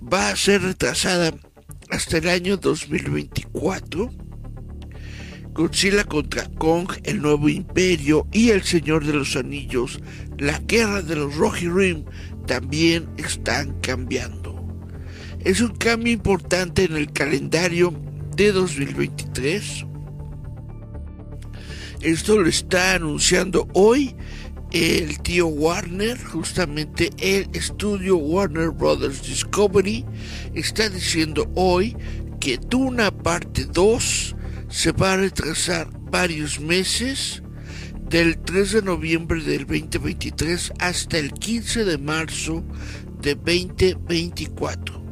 [0.00, 1.34] va a ser retrasada
[1.90, 4.12] hasta el año 2024.
[5.52, 9.98] Godzilla contra Kong, El Nuevo Imperio y El Señor de los Anillos,
[10.38, 12.04] La Guerra de los Rohirrim
[12.46, 14.64] también están cambiando.
[15.40, 17.92] Es un cambio importante en el calendario
[18.36, 19.87] de 2023.
[22.02, 24.14] Esto lo está anunciando hoy
[24.70, 30.04] el tío Warner, justamente el estudio Warner Brothers Discovery,
[30.54, 31.96] está diciendo hoy
[32.38, 34.36] que Duna parte 2
[34.68, 37.42] se va a retrasar varios meses
[38.08, 42.62] del 3 de noviembre del 2023 hasta el 15 de marzo
[43.20, 45.02] de 2024.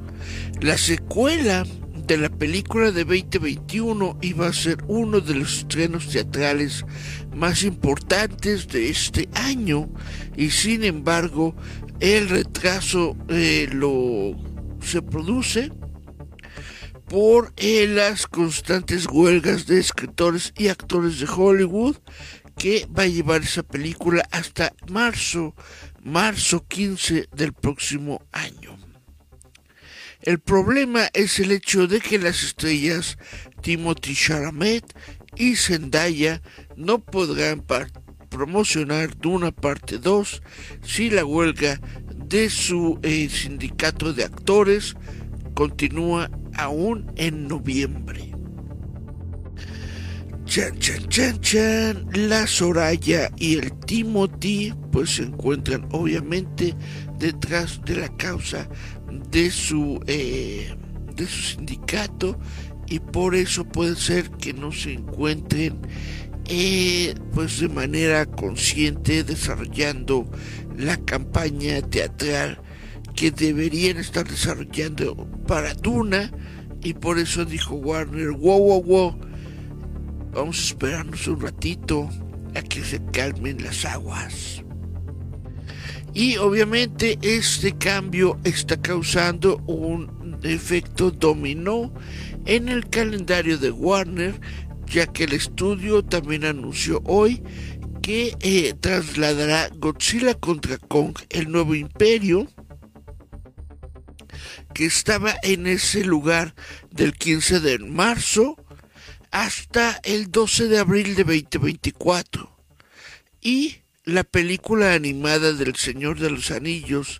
[0.60, 1.66] La secuela
[2.06, 6.84] de la película de 2021 iba a ser uno de los estrenos teatrales
[7.34, 9.88] más importantes de este año
[10.36, 11.56] y sin embargo
[11.98, 14.36] el retraso eh, lo
[14.80, 15.72] se produce
[17.08, 21.96] por eh, las constantes huelgas de escritores y actores de Hollywood
[22.56, 25.54] que va a llevar esa película hasta marzo,
[26.02, 28.85] marzo 15 del próximo año.
[30.26, 33.16] El problema es el hecho de que las estrellas
[33.62, 34.84] Timothy Chalamet
[35.36, 36.42] y Zendaya
[36.74, 37.64] no podrán
[38.28, 40.42] promocionar Duna parte 2
[40.82, 41.80] si la huelga
[42.12, 44.96] de su eh, sindicato de actores
[45.54, 48.32] continúa aún en noviembre.
[50.44, 52.06] Chan, chan, chan, chan.
[52.12, 56.74] La Soraya y el Timothy pues se encuentran obviamente
[57.18, 58.68] detrás de la causa
[59.36, 60.74] de su eh,
[61.14, 62.38] de su sindicato
[62.86, 65.78] y por eso puede ser que no se encuentren
[66.46, 70.26] eh, pues de manera consciente desarrollando
[70.78, 72.62] la campaña teatral
[73.14, 75.14] que deberían estar desarrollando
[75.46, 76.32] para Duna
[76.82, 79.20] y por eso dijo Warner wow wow wow
[80.32, 82.08] vamos a esperarnos un ratito
[82.54, 84.64] a que se calmen las aguas
[86.16, 91.92] y obviamente este cambio está causando un efecto dominó
[92.46, 94.40] en el calendario de Warner,
[94.86, 97.42] ya que el estudio también anunció hoy
[98.00, 102.48] que eh, trasladará Godzilla contra Kong, el nuevo imperio,
[104.72, 106.54] que estaba en ese lugar
[106.90, 108.56] del 15 de marzo
[109.32, 112.50] hasta el 12 de abril de 2024.
[113.42, 117.18] Y la película animada del Señor de los Anillos,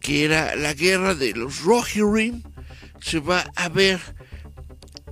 [0.00, 2.44] que era la guerra de los Rohirrim,
[3.00, 3.98] se va a ver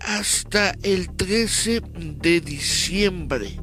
[0.00, 1.82] hasta el 13
[2.20, 3.58] de diciembre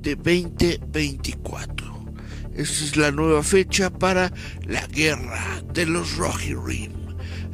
[0.00, 2.12] de 2024.
[2.54, 4.30] Esta es la nueva fecha para
[4.66, 6.92] la guerra de los Rohirrim.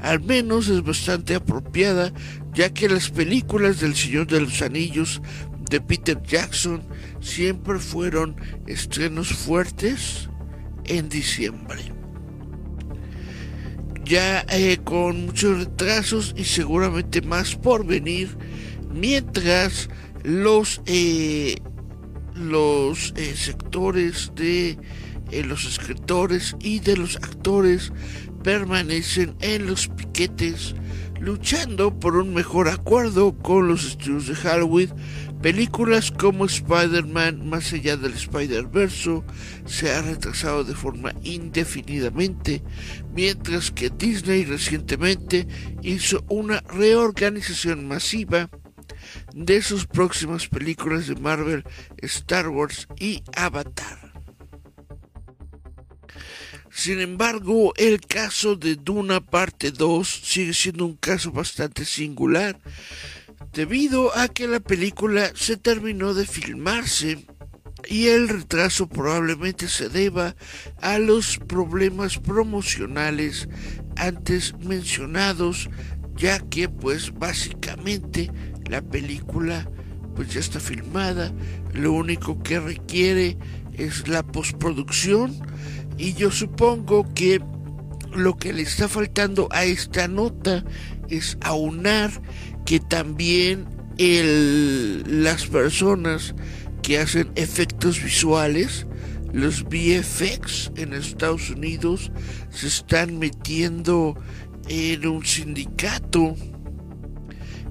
[0.01, 2.13] Al menos es bastante apropiada,
[2.55, 5.23] ya que las películas del Señor de los Anillos
[5.69, 6.83] de Peter Jackson
[7.21, 10.29] siempre fueron estrenos fuertes
[10.85, 11.93] en diciembre.
[14.05, 18.37] Ya eh, con muchos retrasos y seguramente más por venir,
[18.93, 19.89] mientras
[20.25, 21.57] los eh,
[22.35, 24.79] los eh, sectores de
[25.45, 27.93] los escritores y de los actores
[28.43, 30.75] permanecen en los piquetes
[31.21, 34.91] luchando por un mejor acuerdo con los estudios de Halloween
[35.43, 39.23] Películas como Spider-Man Más allá del Spider-Verse
[39.67, 42.63] se ha retrasado de forma indefinidamente,
[43.15, 45.47] mientras que Disney recientemente
[45.83, 48.51] hizo una reorganización masiva
[49.35, 51.65] de sus próximas películas de Marvel,
[51.99, 54.13] Star Wars y Avatar.
[56.71, 62.59] Sin embargo, el caso de Duna parte 2 sigue siendo un caso bastante singular,
[63.53, 67.27] debido a que la película se terminó de filmarse
[67.89, 70.35] y el retraso probablemente se deba
[70.81, 73.49] a los problemas promocionales
[73.97, 75.71] antes mencionados,
[76.17, 78.31] ya que pues básicamente
[78.69, 79.71] la película
[80.15, 81.33] pues ya está filmada,
[81.73, 83.39] lo único que requiere
[83.73, 85.33] es la postproducción
[85.97, 87.41] y yo supongo que
[88.13, 90.65] lo que le está faltando a esta nota
[91.09, 92.11] es aunar
[92.69, 93.65] que también
[93.97, 96.35] las personas
[96.83, 98.87] que hacen efectos visuales,
[99.33, 102.13] los VFX en Estados Unidos,
[102.51, 104.23] se están metiendo
[104.69, 106.37] en un sindicato.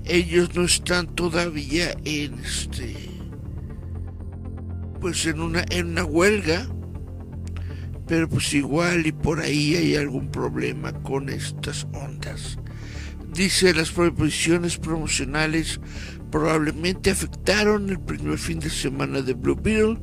[0.03, 2.95] Ellos no están todavía en este
[4.99, 6.67] pues en una en una huelga
[8.07, 12.57] pero pues igual y por ahí hay algún problema con estas ondas
[13.37, 15.79] Dice las prohibiciones promocionales
[16.31, 19.99] probablemente afectaron el primer fin de semana de Blue Beetle,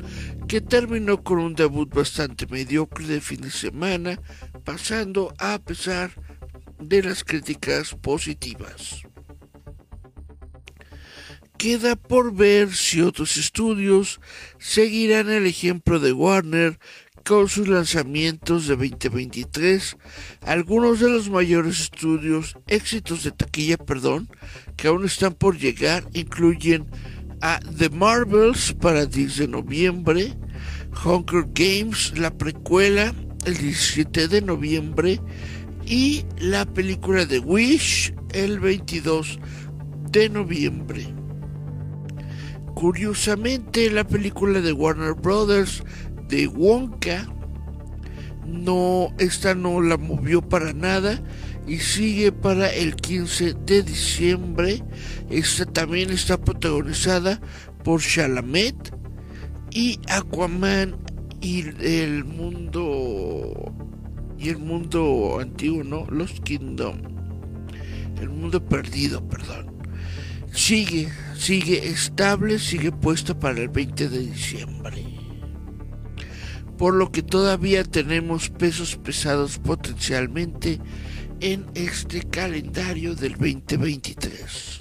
[0.47, 4.21] que terminó con un debut bastante mediocre de fin de semana,
[4.63, 6.13] pasando a pesar
[6.79, 9.03] de las críticas positivas.
[11.59, 14.21] Queda por ver si otros estudios
[14.61, 16.79] seguirán el ejemplo de Warner
[17.25, 19.97] con sus lanzamientos de 2023,
[20.43, 24.29] algunos de los mayores estudios, éxitos de taquilla, perdón,
[24.77, 26.87] que aún están por llegar, incluyen
[27.41, 30.35] a The Marvels para 10 de noviembre,
[31.05, 33.15] Hunger Games, la precuela,
[33.47, 35.21] el 17 de noviembre,
[35.87, 39.39] y la película de Wish, el 22
[40.11, 41.07] de noviembre.
[42.75, 45.83] Curiosamente, la película de Warner Brothers
[46.35, 47.29] de Wonka.
[48.45, 51.23] No, esta no la movió para nada
[51.67, 54.83] y sigue para el 15 de diciembre.
[55.31, 57.41] Esta también está protagonizada
[57.85, 58.75] por Chalamet
[59.71, 60.97] y Aquaman
[61.41, 63.73] y el mundo
[64.37, 66.05] y el mundo antiguo, ¿no?
[66.11, 66.97] Los Kingdom.
[68.21, 69.73] El mundo perdido, perdón.
[70.53, 75.14] Sigue, sigue estable, sigue puesta para el 20 de diciembre
[76.77, 80.81] por lo que todavía tenemos pesos pesados potencialmente
[81.41, 84.81] en este calendario del 2023.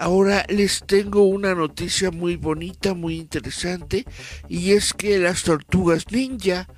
[0.00, 4.04] Ahora les tengo una noticia muy bonita, muy interesante,
[4.48, 6.68] y es que las tortugas ninja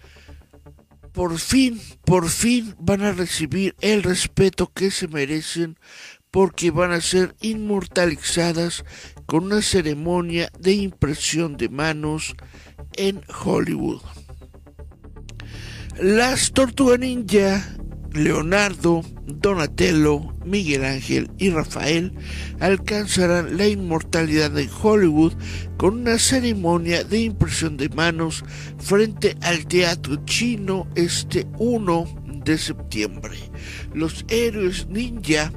[1.13, 5.77] por fin, por fin van a recibir el respeto que se merecen
[6.31, 8.85] porque van a ser inmortalizadas
[9.27, 12.35] con una ceremonia de impresión de manos
[12.97, 14.01] en Hollywood.
[16.01, 17.77] Las Tortugas Ninja,
[18.13, 22.13] Leonardo, Donatello, Miguel Ángel y Rafael
[22.59, 25.35] alcanzarán la inmortalidad en Hollywood
[25.77, 28.45] con una ceremonia de impresión de manos
[28.79, 33.37] frente al Teatro Chino este 1 de septiembre.
[33.95, 35.53] Los héroes ninja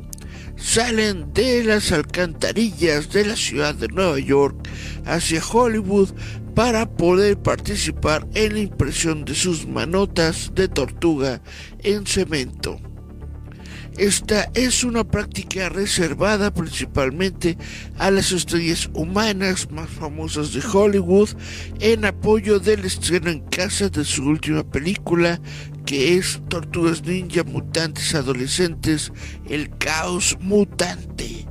[0.55, 4.67] salen de las alcantarillas de la ciudad de Nueva York
[5.05, 6.09] hacia Hollywood
[6.55, 11.41] para poder participar en la impresión de sus manotas de tortuga
[11.79, 12.79] en cemento.
[13.97, 17.59] Esta es una práctica reservada principalmente
[17.99, 21.29] a las estrellas humanas más famosas de Hollywood
[21.79, 25.39] en apoyo del estreno en casa de su última película
[25.85, 29.11] que es Tortugas Ninja Mutantes Adolescentes,
[29.47, 31.45] el caos mutante.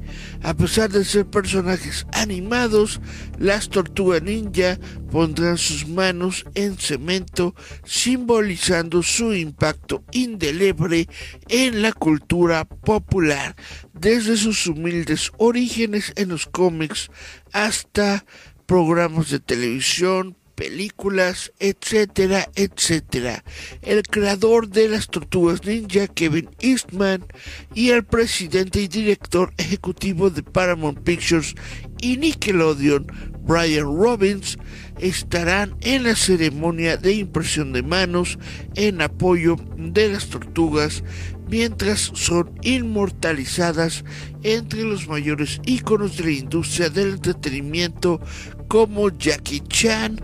[0.44, 3.00] A pesar de ser personajes animados,
[3.38, 4.78] las tortugas ninja
[5.10, 11.08] pondrán sus manos en cemento simbolizando su impacto indeleble
[11.48, 13.54] en la cultura popular,
[13.92, 17.08] desde sus humildes orígenes en los cómics
[17.52, 18.24] hasta
[18.66, 23.42] programas de televisión, películas, etcétera, etcétera.
[23.82, 27.24] El creador de las Tortugas Ninja, Kevin Eastman,
[27.74, 31.56] y el presidente y director ejecutivo de Paramount Pictures
[32.00, 33.08] y Nickelodeon,
[33.40, 34.56] Brian Robbins,
[35.00, 38.38] estarán en la ceremonia de impresión de manos
[38.76, 41.02] en apoyo de las tortugas
[41.48, 44.04] mientras son inmortalizadas
[44.42, 48.20] entre los mayores íconos de la industria del entretenimiento
[48.68, 50.18] como Jackie Chan,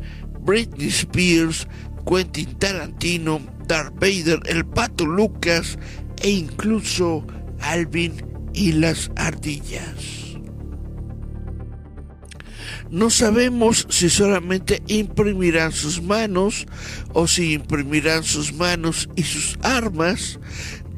[0.48, 1.68] Britney Spears,
[2.06, 5.78] Quentin Tarantino, Darth Vader, el Pato Lucas
[6.22, 7.22] e incluso
[7.60, 8.14] Alvin
[8.54, 10.38] y las ardillas.
[12.90, 16.66] No sabemos si solamente imprimirán sus manos
[17.12, 20.40] o si imprimirán sus manos y sus armas,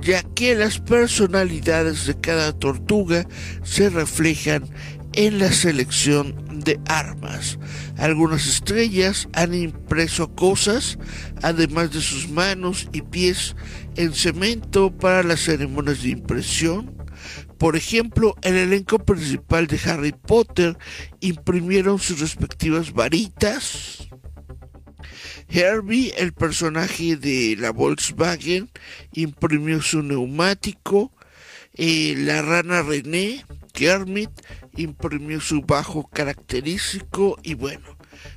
[0.00, 3.26] ya que las personalidades de cada tortuga
[3.64, 4.70] se reflejan
[5.14, 7.58] en la selección de armas.
[7.96, 10.98] Algunas estrellas han impreso cosas,
[11.42, 13.56] además de sus manos y pies,
[13.96, 16.96] en cemento para las ceremonias de impresión.
[17.58, 20.78] Por ejemplo, el elenco principal de Harry Potter
[21.20, 24.08] imprimieron sus respectivas varitas.
[25.48, 28.70] Herbie, el personaje de la Volkswagen,
[29.12, 31.12] imprimió su neumático.
[31.74, 34.30] Eh, la rana René, Kermit,
[34.76, 37.96] imprimió su bajo característico y bueno,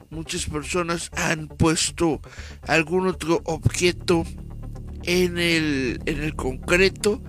[0.09, 2.21] muchas personas han puesto
[2.67, 4.23] algún otro objeto
[5.03, 7.21] en el, en el concreto.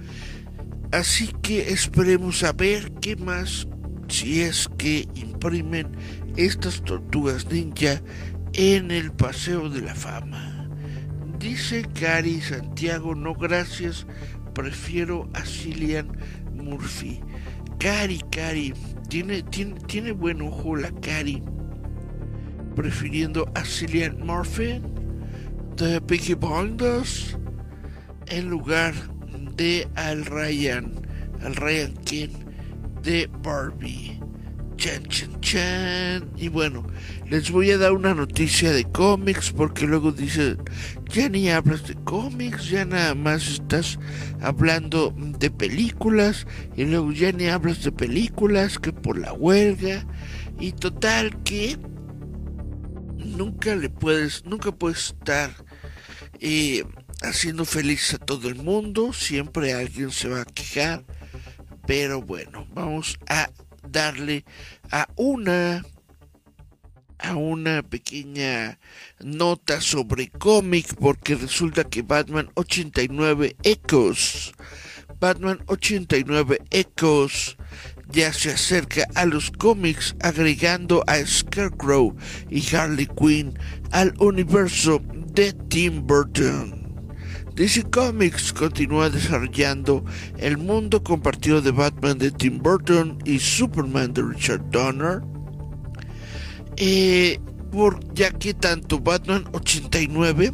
[0.93, 3.67] Así que esperemos a ver qué más
[4.09, 5.91] si es que imprimen
[6.37, 8.01] estas tortugas ninja
[8.53, 10.69] en el Paseo de la Fama.
[11.39, 14.07] Dice Cari Santiago, no gracias,
[14.55, 16.17] prefiero a Cillian
[16.55, 17.21] Murphy.
[17.79, 18.73] Cari, Cari,
[19.09, 21.43] tiene, tiene, tiene buen ojo la Cari,
[22.75, 24.81] prefiriendo a Cillian Murphy
[25.77, 27.37] de Peaky Blinders
[28.27, 28.95] en lugar
[29.57, 30.93] de al Ryan,
[31.43, 32.31] al Ryan King
[33.03, 34.24] de Barbie.
[34.77, 36.31] Chan, chan, chan.
[36.37, 36.87] Y bueno,
[37.29, 40.59] les voy a dar una noticia de cómics porque luego dicen,
[41.09, 43.99] ya ni hablas de cómics, ya nada más estás
[44.41, 46.47] hablando de películas
[46.77, 50.07] y luego ya ni hablas de películas que por la huelga
[50.59, 51.79] y total que
[53.17, 55.51] nunca le puedes, nunca puedes estar
[56.41, 56.85] eh,
[57.23, 61.05] haciendo feliz a todo el mundo, siempre alguien se va a quejar,
[61.87, 63.51] pero bueno, vamos a
[63.95, 64.45] darle
[64.91, 65.83] a una
[67.19, 68.79] a una pequeña
[69.21, 74.53] nota sobre cómic porque resulta que Batman 89 Echoes
[75.21, 77.57] Batman 89 Echoes
[78.11, 82.15] ya se acerca a los cómics agregando a Scarecrow
[82.51, 83.59] y Harley Quinn
[83.93, 85.01] al universo
[85.33, 86.84] de Tim Burton.
[87.55, 90.05] DC Comics continúa desarrollando
[90.39, 95.23] el mundo compartido de Batman de Tim Burton y Superman de Richard Donner.
[96.77, 97.39] Eh,
[97.71, 100.53] por, ya que tanto Batman 89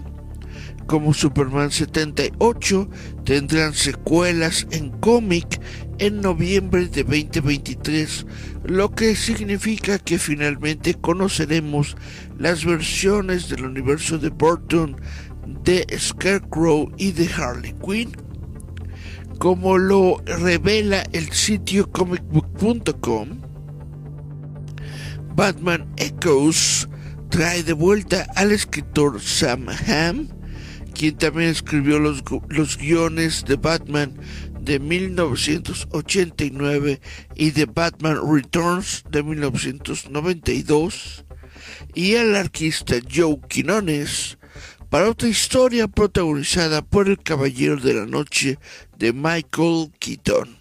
[0.87, 2.91] como Superman 78
[3.25, 5.59] tendrán secuelas en cómic
[6.01, 8.27] en noviembre de 2023,
[8.65, 11.97] lo que significa que finalmente conoceremos
[12.39, 14.97] las versiones del universo de Burton
[15.65, 18.13] de Scarecrow y de Harley Quinn,
[19.39, 23.41] como lo revela el sitio comicbook.com.
[25.35, 26.89] Batman Echoes
[27.31, 30.29] trae de vuelta al escritor Sam Hamm,
[30.93, 34.19] quien también escribió los, los guiones de Batman
[34.61, 37.01] de 1989
[37.35, 41.25] y de Batman Returns de 1992,
[41.95, 44.37] y al arquista Joe Quinones,
[44.91, 48.59] para otra historia protagonizada por el Caballero de la Noche
[48.99, 50.59] de Michael Keaton.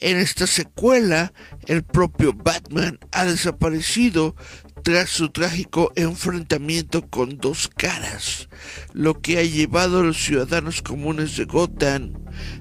[0.00, 1.32] En esta secuela,
[1.66, 4.34] el propio Batman ha desaparecido
[4.82, 8.48] tras su trágico enfrentamiento con dos caras,
[8.92, 12.12] lo que ha llevado a los ciudadanos comunes de Gotham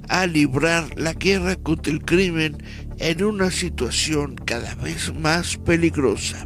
[0.10, 2.58] a librar la guerra contra el crimen
[2.98, 6.46] en una situación cada vez más peligrosa.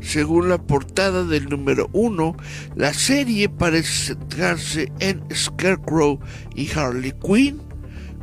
[0.00, 2.36] Según la portada del número 1,
[2.74, 6.18] la serie parece centrarse en Scarecrow
[6.54, 7.60] y Harley Quinn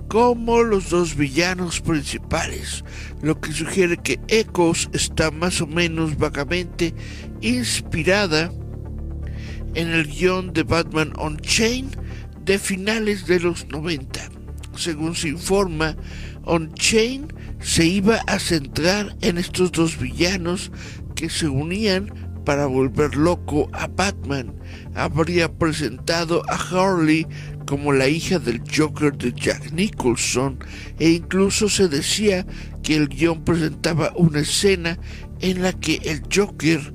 [0.08, 2.84] como los dos villanos principales,
[3.22, 6.94] lo que sugiere que Echoes está más o menos vagamente
[7.42, 8.52] inspirada
[9.76, 11.92] en el guion de Batman on Chain
[12.44, 14.30] de finales de los 90.
[14.76, 15.98] Según se informa,
[16.50, 17.28] On Chain
[17.60, 20.72] se iba a centrar en estos dos villanos
[21.18, 22.14] que se unían
[22.46, 24.54] para volver loco a Batman.
[24.96, 27.28] Habría presentado a Harley
[27.66, 30.58] como la hija del Joker de Jack Nicholson
[31.00, 32.46] e incluso se decía
[32.84, 34.98] que el guion presentaba una escena
[35.42, 36.94] en la que el Joker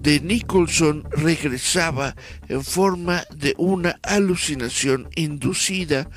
[0.00, 2.14] de Nicholson regresaba
[2.48, 6.08] en forma de una alucinación inducida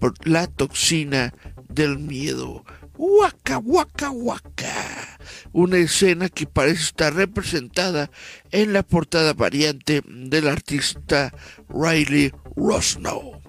[0.00, 1.32] por la toxina
[1.68, 2.64] del miedo.
[2.96, 5.18] Waka, waka, waka.
[5.52, 8.10] Una escena que parece estar representada
[8.50, 11.32] en la portada variante del artista
[11.68, 13.40] Riley Rosnow.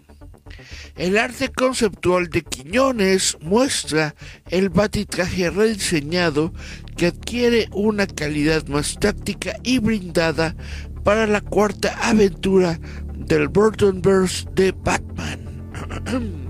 [0.95, 4.15] El arte conceptual de Quiñones muestra
[4.49, 6.53] el batitraje rediseñado
[6.95, 10.55] que adquiere una calidad más táctica y brindada
[11.03, 12.79] para la cuarta aventura
[13.13, 16.41] del Burtonverse de Batman.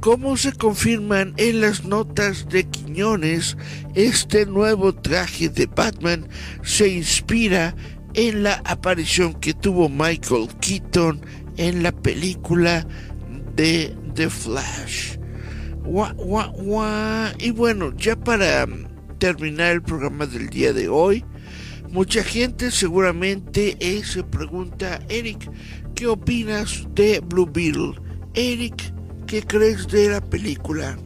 [0.00, 3.56] Como se confirman en las notas de Quiñones,
[3.94, 6.28] este nuevo traje de Batman
[6.62, 7.74] se inspira
[8.14, 11.20] en la aparición que tuvo Michael Keaton
[11.56, 12.86] en la película
[13.56, 15.16] de The Flash.
[17.40, 18.66] Y bueno, ya para
[19.18, 21.24] terminar el programa del día de hoy,
[21.90, 25.50] mucha gente seguramente eh, se pregunta, Eric,
[25.96, 27.94] ¿qué opinas de Blue Beetle?
[28.34, 28.92] Eric,
[29.28, 30.98] ¿qué crees de la película?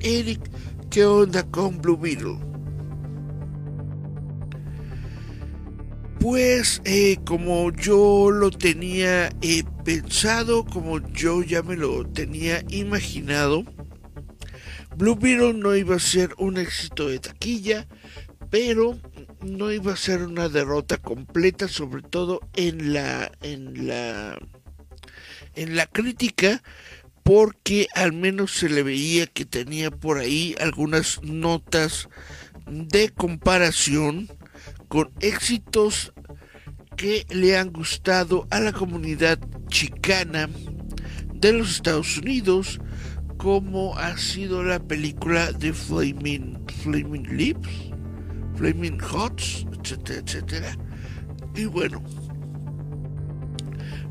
[0.00, 0.40] Eric,
[0.88, 2.38] ¿qué onda con Blue Beetle?
[6.18, 13.64] Pues eh, como yo lo tenía eh, pensado, como yo ya me lo tenía imaginado,
[14.96, 17.86] Blue Beetle no iba a ser un éxito de taquilla,
[18.48, 18.98] pero
[19.42, 24.38] no iba a ser una derrota completa, sobre todo en la en la
[25.54, 26.62] en la crítica,
[27.22, 32.08] porque al menos se le veía que tenía por ahí algunas notas
[32.66, 34.28] de comparación
[34.88, 36.12] con éxitos
[36.96, 40.48] que le han gustado a la comunidad chicana
[41.32, 42.80] de los Estados Unidos,
[43.38, 47.68] como ha sido la película de Flaming, Flaming Lips,
[48.56, 50.76] Flaming Hots, etcétera, etcétera.
[51.54, 52.02] Y bueno,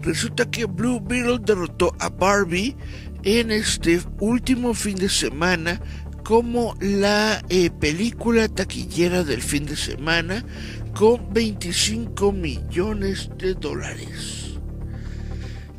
[0.02, 2.76] resulta que Blue Beetle derrotó a Barbie
[3.24, 5.82] en este último fin de semana
[6.24, 10.46] como la eh, película taquillera del fin de semana
[10.94, 14.60] con 25 millones de dólares.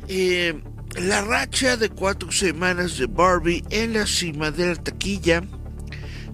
[0.07, 0.61] Eh,
[0.99, 5.41] la racha de cuatro semanas de Barbie en la cima de la taquilla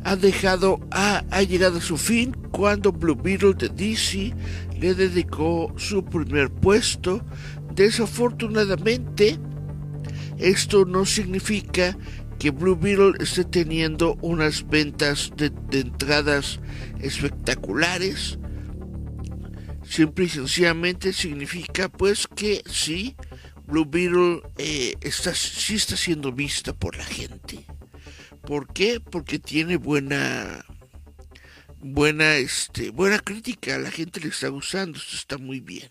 [0.03, 4.33] ha dejado a, ha llegado a su fin cuando Blue Beetle de DC
[4.79, 7.21] le dedicó su primer puesto.
[7.77, 9.37] Desafortunadamente,
[10.39, 11.95] esto no significa
[12.39, 16.59] que Blue Beetle esté teniendo unas ventas de, entradas
[16.99, 18.39] espectaculares.
[19.87, 23.15] Simple y sencillamente significa pues que sí,
[23.67, 27.63] Blue Beetle eh, está, sí está siendo vista por la gente.
[28.41, 28.99] ¿Por qué?
[28.99, 30.65] Porque tiene buena
[31.79, 35.89] buena este buena crítica, la gente le está gustando, esto está muy bien.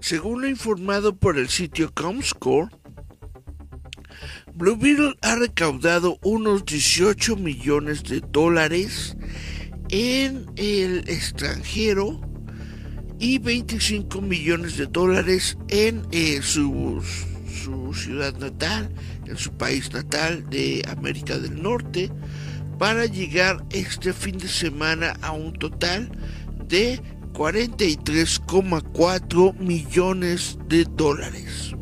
[0.00, 2.70] Según lo informado por el sitio Comscore,
[4.54, 9.16] Blue Beetle ha recaudado unos 18 millones de dólares
[9.90, 12.20] en el extranjero
[13.18, 17.02] y 25 millones de dólares en eh, su,
[17.62, 18.90] su ciudad natal,
[19.26, 22.10] en su país natal de América del Norte,
[22.78, 26.10] para llegar este fin de semana a un total
[26.66, 27.00] de
[27.32, 31.74] 43,4 millones de dólares.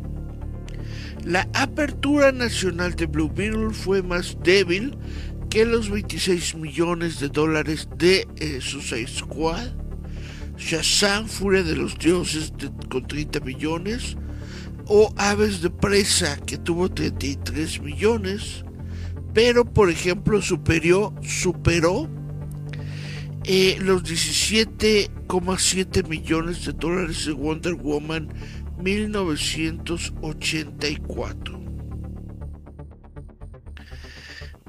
[1.25, 3.29] La apertura nacional de Blue
[3.71, 4.97] fue más débil
[5.49, 9.67] que los 26 millones de dólares de eh, Suicide Squad,
[10.57, 12.53] Shazam, Furia de los Dioses
[12.89, 14.15] con 30 millones,
[14.85, 18.63] o Aves de Presa, que tuvo 33 millones,
[19.33, 22.09] pero por ejemplo superó, superó
[23.51, 28.31] eh, los 17,7 millones de dólares de Wonder Woman
[28.77, 31.59] 1984.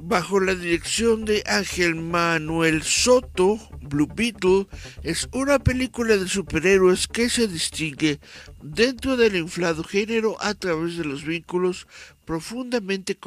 [0.00, 4.66] Bajo la dirección de Ángel Manuel Soto, Blue Beetle
[5.02, 8.18] es una película de superhéroes que se distingue
[8.62, 11.86] dentro del inflado género a través de los vínculos
[12.24, 13.18] profundamente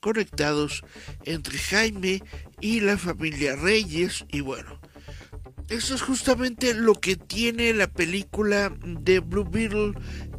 [0.00, 0.82] conectados
[1.24, 2.24] entre Jaime
[2.60, 4.79] y la familia Reyes y bueno,
[5.70, 9.92] eso es justamente lo que tiene la película de Blue Beetle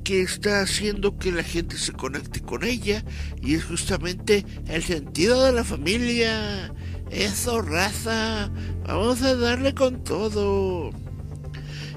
[0.04, 3.04] que está haciendo que la gente se conecte con ella
[3.42, 6.74] y es justamente el sentido de la familia.
[7.10, 8.52] Eso, raza,
[8.86, 10.90] vamos a darle con todo.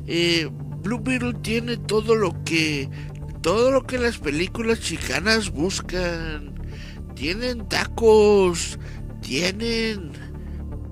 [0.07, 0.49] Eh,
[0.83, 2.89] Blue Beetle tiene todo lo que
[3.41, 6.55] todo lo que las películas chicanas buscan.
[7.17, 8.79] Tienen tacos,
[9.23, 10.13] tienen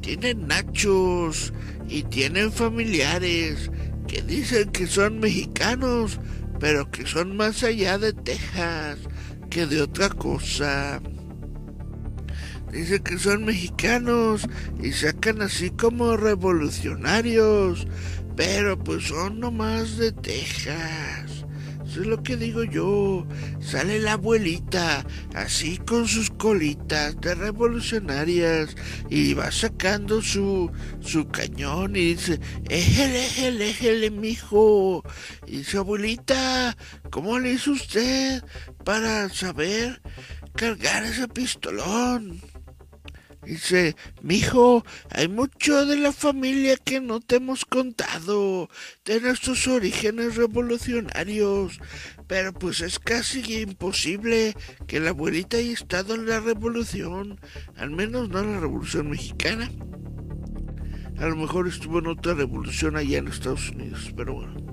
[0.02, 1.52] tienen nachos
[1.92, 3.70] y tienen familiares
[4.08, 6.18] que dicen que son mexicanos,
[6.58, 8.98] pero que son más allá de Texas
[9.50, 11.02] que de otra cosa.
[12.72, 14.48] Dicen que son mexicanos
[14.82, 17.86] y sacan así como revolucionarios,
[18.36, 21.41] pero pues son nomás de Texas.
[21.92, 23.26] Eso es lo que digo yo.
[23.60, 28.74] Sale la abuelita, así con sus colitas de revolucionarias,
[29.10, 30.70] y va sacando su,
[31.00, 32.40] su cañón y dice,
[32.70, 35.02] éjele, éjele, éjele, mijo.
[35.46, 36.78] Y dice, abuelita,
[37.10, 38.42] ¿cómo le hizo usted
[38.86, 40.00] para saber
[40.54, 42.40] cargar ese pistolón?
[43.44, 48.70] Dice, mijo, hay mucho de la familia que no te hemos contado,
[49.04, 51.80] de nuestros orígenes revolucionarios,
[52.28, 54.54] pero pues es casi imposible
[54.86, 57.40] que la abuelita haya estado en la revolución,
[57.76, 59.70] al menos no en la revolución mexicana.
[61.18, 64.71] A lo mejor estuvo en otra revolución allá en Estados Unidos, pero bueno.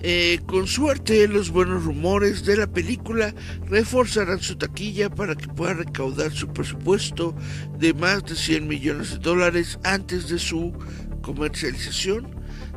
[0.00, 3.34] Eh, con suerte, los buenos rumores de la película
[3.66, 7.34] reforzarán su taquilla para que pueda recaudar su presupuesto
[7.78, 10.72] de más de 100 millones de dólares antes de su
[11.22, 12.28] comercialización.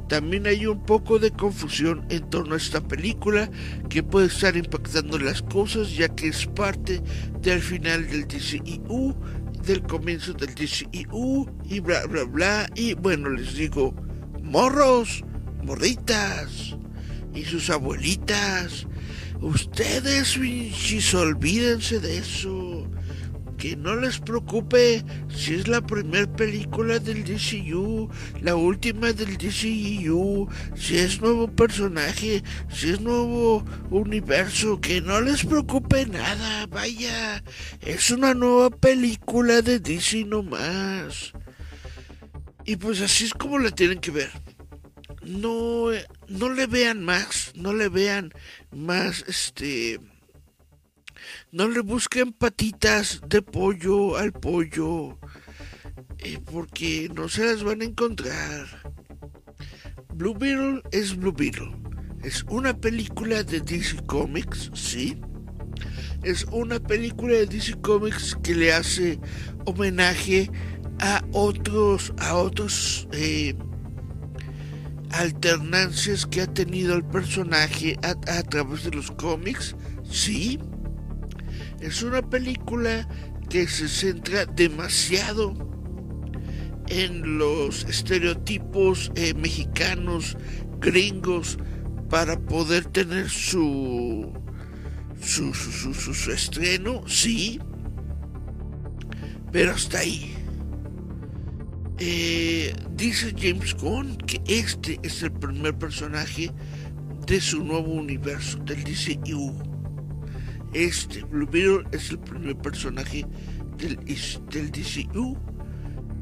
[0.10, 3.50] También hay un poco de confusión en torno a esta película
[3.88, 7.04] que puede estar impactando las cosas ya que es parte
[7.40, 9.16] del final del DCEU,
[9.64, 12.68] del comienzo del DCEU y bla bla bla.
[12.76, 13.94] Y bueno, les digo,
[14.42, 15.24] morros,
[15.64, 16.76] morritas
[17.34, 18.88] y sus abuelitas.
[19.40, 22.88] Ustedes, Winchis, olvídense de eso.
[23.58, 28.10] Que no les preocupe si es la primera película del DCU,
[28.42, 35.46] la última del DCU, si es nuevo personaje, si es nuevo universo, que no les
[35.46, 37.44] preocupe nada, vaya,
[37.82, 41.34] es una nueva película de DC nomás.
[42.66, 44.32] Y pues así es como la tienen que ver
[45.24, 45.88] no,
[46.28, 48.32] no le vean más, no le vean
[48.72, 50.00] más, este,
[51.52, 55.18] no le busquen patitas de pollo al pollo,
[56.20, 58.68] eh, porque no se las van a encontrar.
[60.14, 61.72] Blue Beetle es Blue Beetle.
[62.24, 65.20] Es una película de DC Comics, sí.
[66.24, 69.20] Es una película de DC Comics que le hace
[69.66, 70.52] homenaje
[71.00, 73.56] a otros, a otros eh,
[75.14, 79.76] alternancias que ha tenido el personaje a, través de los cómics,
[80.10, 80.60] sí.
[81.80, 83.08] Es una película
[83.50, 85.54] que se centra demasiado
[86.88, 90.38] en los estereotipos eh, mexicanos,
[90.80, 91.58] gringos,
[92.10, 94.34] para poder tener su
[95.22, 97.60] su, su, su, su estreno, sí.
[99.52, 100.41] Pero hasta ahí.
[102.04, 106.52] Eh, dice James Gunn que este es el primer personaje
[107.28, 109.54] de su nuevo universo, del DCU.
[110.74, 113.24] Este, Blue Beetle, es el primer personaje
[113.78, 113.98] del,
[114.50, 115.38] del DCU.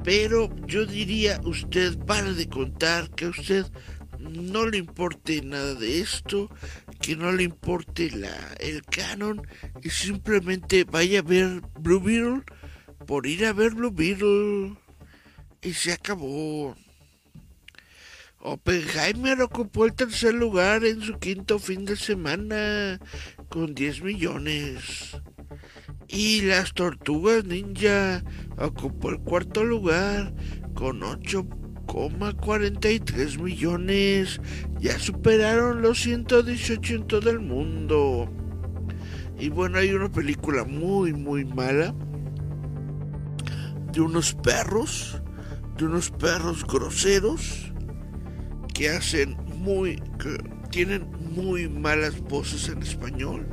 [0.03, 3.65] Pero yo diría, usted para de contar que a usted
[4.19, 6.49] no le importe nada de esto,
[6.99, 9.47] que no le importe la, el canon
[9.81, 12.43] y simplemente vaya a ver Blue Beetle
[13.07, 14.75] por ir a ver Blue Beetle
[15.61, 16.75] y se acabó.
[18.41, 22.99] Oppenheimer ocupó el tercer lugar en su quinto fin de semana
[23.49, 25.17] con 10 millones.
[26.07, 28.23] Y las tortugas ninja
[28.57, 30.33] ocupó el cuarto lugar
[30.73, 31.47] con 8
[31.93, 34.39] 1.43 millones.
[34.79, 38.29] Ya superaron los 118 en todo el mundo.
[39.37, 41.93] Y bueno, hay una película muy, muy mala.
[43.91, 45.18] De unos perros.
[45.79, 47.71] De unos perros groseros.
[48.73, 49.95] Que hacen muy...
[50.19, 50.37] Que
[50.69, 53.47] tienen muy malas voces en español.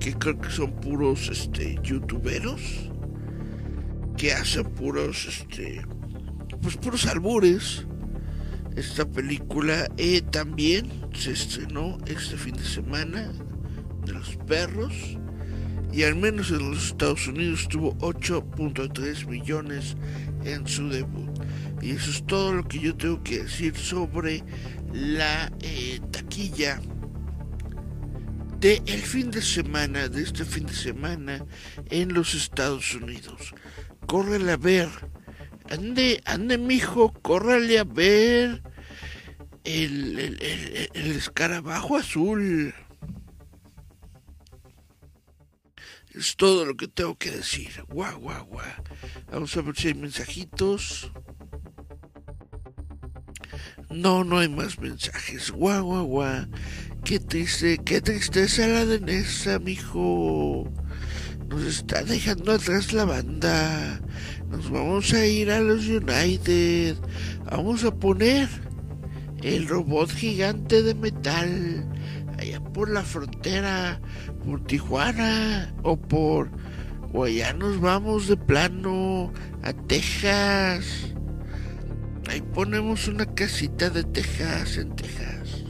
[0.00, 2.90] Que creo que son puros este, youtuberos.
[4.16, 5.26] Que hacen puros...
[5.26, 5.84] Este,
[6.62, 7.86] pues puros albures.
[8.74, 13.30] Esta película eh, también se estrenó este fin de semana
[14.06, 15.18] de los perros
[15.92, 19.96] y al menos en los Estados Unidos tuvo 8.3 millones
[20.44, 21.30] en su debut.
[21.80, 24.42] Y eso es todo lo que yo tengo que decir sobre
[24.92, 26.80] la eh, taquilla
[28.60, 31.44] de fin de semana, de este fin de semana
[31.90, 33.54] en los Estados Unidos.
[34.06, 34.88] Corre a ver
[35.70, 38.62] Ande, ande, mijo, córrale a ver
[39.64, 40.18] el,
[40.94, 42.74] el, escarabajo azul.
[46.14, 47.84] Es todo lo que tengo que decir.
[47.88, 48.64] Guau, guau, guau.
[49.30, 51.12] Vamos a ver si hay mensajitos.
[53.90, 55.50] No, no hay más mensajes.
[55.50, 56.46] Guau, guau, guau.
[57.04, 60.70] Qué triste, qué tristeza la de Nessa, mijo.
[61.48, 64.00] Nos está dejando atrás la banda.
[64.50, 66.96] Nos vamos a ir a los United.
[67.50, 68.48] Vamos a poner
[69.42, 71.88] el robot gigante de metal
[72.38, 74.00] allá por la frontera,
[74.44, 76.50] por Tijuana o por...
[77.14, 79.32] O allá nos vamos de plano
[79.62, 81.14] a Texas.
[82.28, 85.64] Ahí ponemos una casita de Texas en Texas.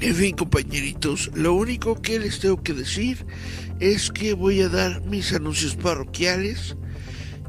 [0.00, 3.26] En fin, compañeritos, lo único que les tengo que decir
[3.80, 6.76] es que voy a dar mis anuncios parroquiales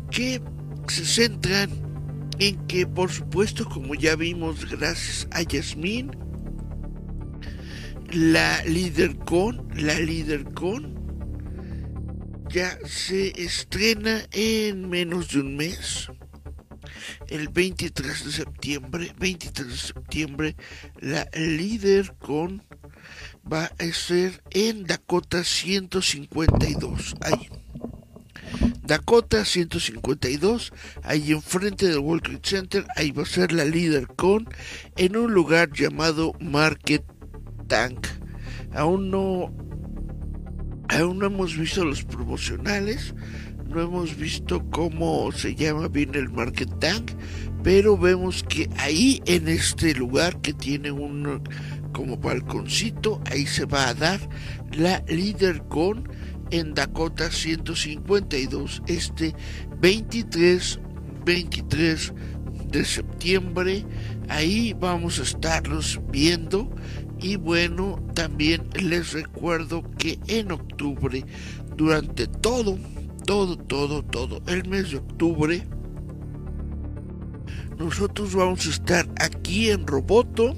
[0.10, 0.42] que
[0.88, 1.70] se centran
[2.40, 6.12] en que, por supuesto, como ya vimos, gracias a Yasmín,
[8.12, 11.01] la líder con, la líder con,
[12.52, 16.10] ya se estrena en menos de un mes
[17.28, 20.56] el 23 de septiembre, 23 de septiembre,
[21.00, 22.64] la líder con
[23.52, 27.16] va a ser en Dakota 152.
[27.22, 27.50] Ahí.
[28.84, 30.74] Dakota 152,
[31.04, 34.50] ahí enfrente del World Center, ahí va a ser la líder con
[34.98, 37.04] en un lugar llamado Market
[37.68, 38.08] Tank.
[38.74, 39.54] Aún no
[40.92, 43.14] aún no hemos visto los promocionales,
[43.70, 47.12] no hemos visto cómo se llama bien el Market Tank,
[47.64, 51.42] pero vemos que ahí en este lugar que tiene un
[51.94, 54.20] como balconcito, ahí se va a dar
[54.72, 56.10] la líder con
[56.52, 59.36] en Dakota 152 este
[59.80, 60.80] 23
[61.26, 62.14] 23
[62.72, 63.86] de septiembre.
[64.30, 66.74] Ahí vamos a estarlos viendo
[67.22, 71.24] y bueno también les recuerdo que en octubre
[71.76, 72.78] durante todo
[73.26, 75.64] todo, todo, todo el mes de octubre,
[77.78, 80.56] nosotros vamos a estar aquí en Roboto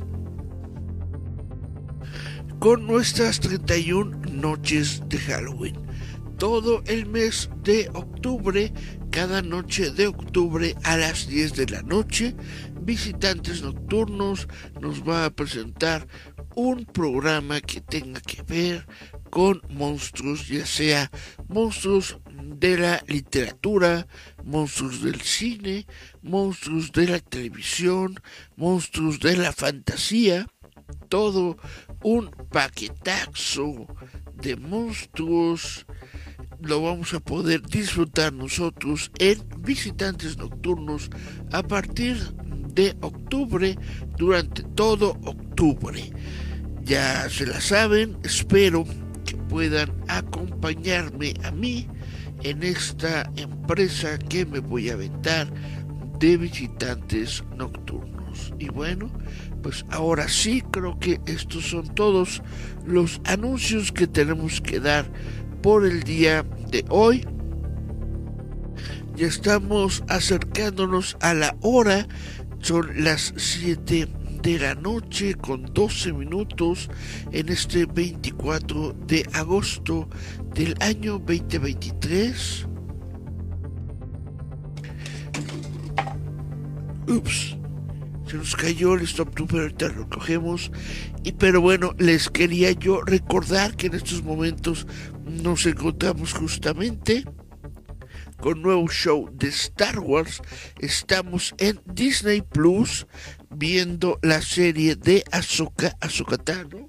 [2.60, 5.76] con nuestras 31 noches de Halloween.
[6.38, 8.74] Todo el mes de octubre,
[9.12, 12.36] cada noche de octubre a las 10 de la noche,
[12.82, 14.48] Visitantes Nocturnos
[14.82, 16.08] nos va a presentar
[16.56, 18.86] un programa que tenga que ver
[19.30, 21.12] con monstruos, ya sea
[21.48, 24.08] monstruos de la literatura,
[24.44, 25.88] monstruos del cine,
[26.22, 28.16] monstruos de la televisión,
[28.56, 30.48] monstruos de la fantasía,
[31.10, 31.58] todo
[32.04, 33.88] un paquetazo
[34.36, 35.86] de monstruos
[36.62, 41.10] lo vamos a poder disfrutar nosotros en visitantes nocturnos
[41.52, 42.18] a partir
[42.74, 43.78] de octubre
[44.18, 46.12] durante todo octubre.
[46.84, 48.86] Ya se la saben, espero
[49.26, 51.88] que puedan acompañarme a mí
[52.44, 55.48] en esta empresa que me voy a aventar
[56.20, 58.54] de visitantes nocturnos.
[58.60, 59.10] Y bueno,
[59.62, 62.42] pues ahora sí creo que estos son todos
[62.86, 65.10] los anuncios que tenemos que dar
[65.62, 67.26] por el día de hoy.
[69.16, 72.08] Ya estamos acercándonos a la hora,
[72.60, 74.10] son las 7
[74.44, 76.90] de la noche con 12 minutos
[77.32, 80.10] en este 24 de agosto
[80.54, 82.68] del año 2023.
[87.08, 87.56] Ups,
[88.28, 90.74] se nos cayó el stop pero ahorita lo cogemos.
[91.24, 94.86] Y pero bueno, les quería yo recordar que en estos momentos
[95.26, 97.24] nos encontramos justamente
[98.42, 100.42] con nuevo show de Star Wars.
[100.80, 103.08] Estamos en Disney Plus
[103.56, 106.88] viendo la serie de Ahsoka, Ahsoka Tano.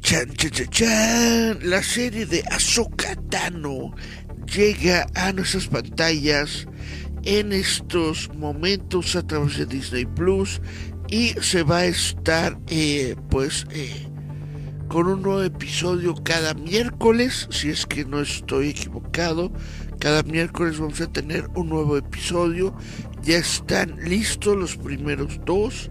[0.00, 1.58] Chan, chan, chan, chan.
[1.68, 2.42] La serie de
[3.28, 3.94] Tano
[4.46, 6.66] llega a nuestras pantallas
[7.24, 10.62] en estos momentos a través de Disney Plus
[11.08, 14.06] y se va a estar eh, pues eh,
[14.88, 19.52] con un nuevo episodio cada miércoles si es que no estoy equivocado.
[19.98, 22.74] Cada miércoles vamos a tener un nuevo episodio.
[23.22, 25.90] Ya están listos los primeros dos.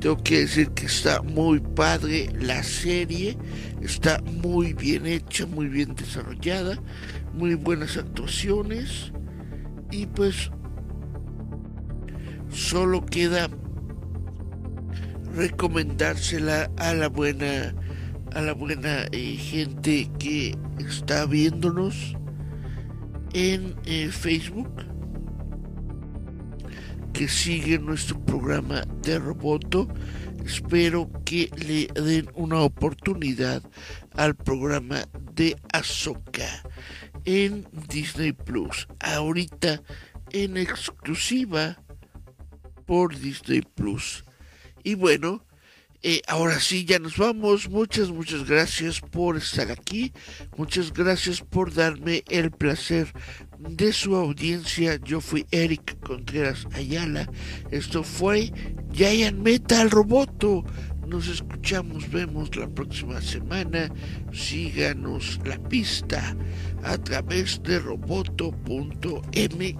[0.00, 3.36] Tengo que decir que está muy padre la serie.
[3.82, 6.78] Está muy bien hecha muy bien desarrollada
[7.38, 9.12] muy buenas actuaciones.
[9.90, 10.50] Y pues
[12.50, 13.48] solo queda
[15.34, 17.74] recomendársela a la buena
[18.34, 22.14] a la buena eh, gente que está viéndonos
[23.32, 24.70] en eh, Facebook
[27.12, 29.88] que sigue nuestro programa de Roboto
[30.44, 33.62] espero que le den una oportunidad
[34.14, 36.62] al programa de Azoka
[37.24, 38.88] en Disney Plus.
[39.00, 39.82] Ahorita
[40.32, 41.76] en exclusiva
[42.86, 44.24] por Disney Plus.
[44.84, 45.44] Y bueno,
[46.02, 47.68] eh, ahora sí, ya nos vamos.
[47.68, 50.12] Muchas, muchas gracias por estar aquí.
[50.56, 53.12] Muchas gracias por darme el placer
[53.58, 54.96] de su audiencia.
[55.02, 57.28] Yo fui Eric Contreras Ayala.
[57.72, 58.52] Esto fue
[58.92, 60.64] Giant Metal Roboto.
[61.08, 63.90] Nos escuchamos, vemos la próxima semana.
[64.32, 66.36] Síganos la pista
[66.84, 69.76] a través de roboto.m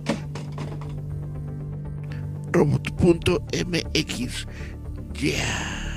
[2.52, 4.46] roboto.mx.
[5.20, 5.87] Yeah.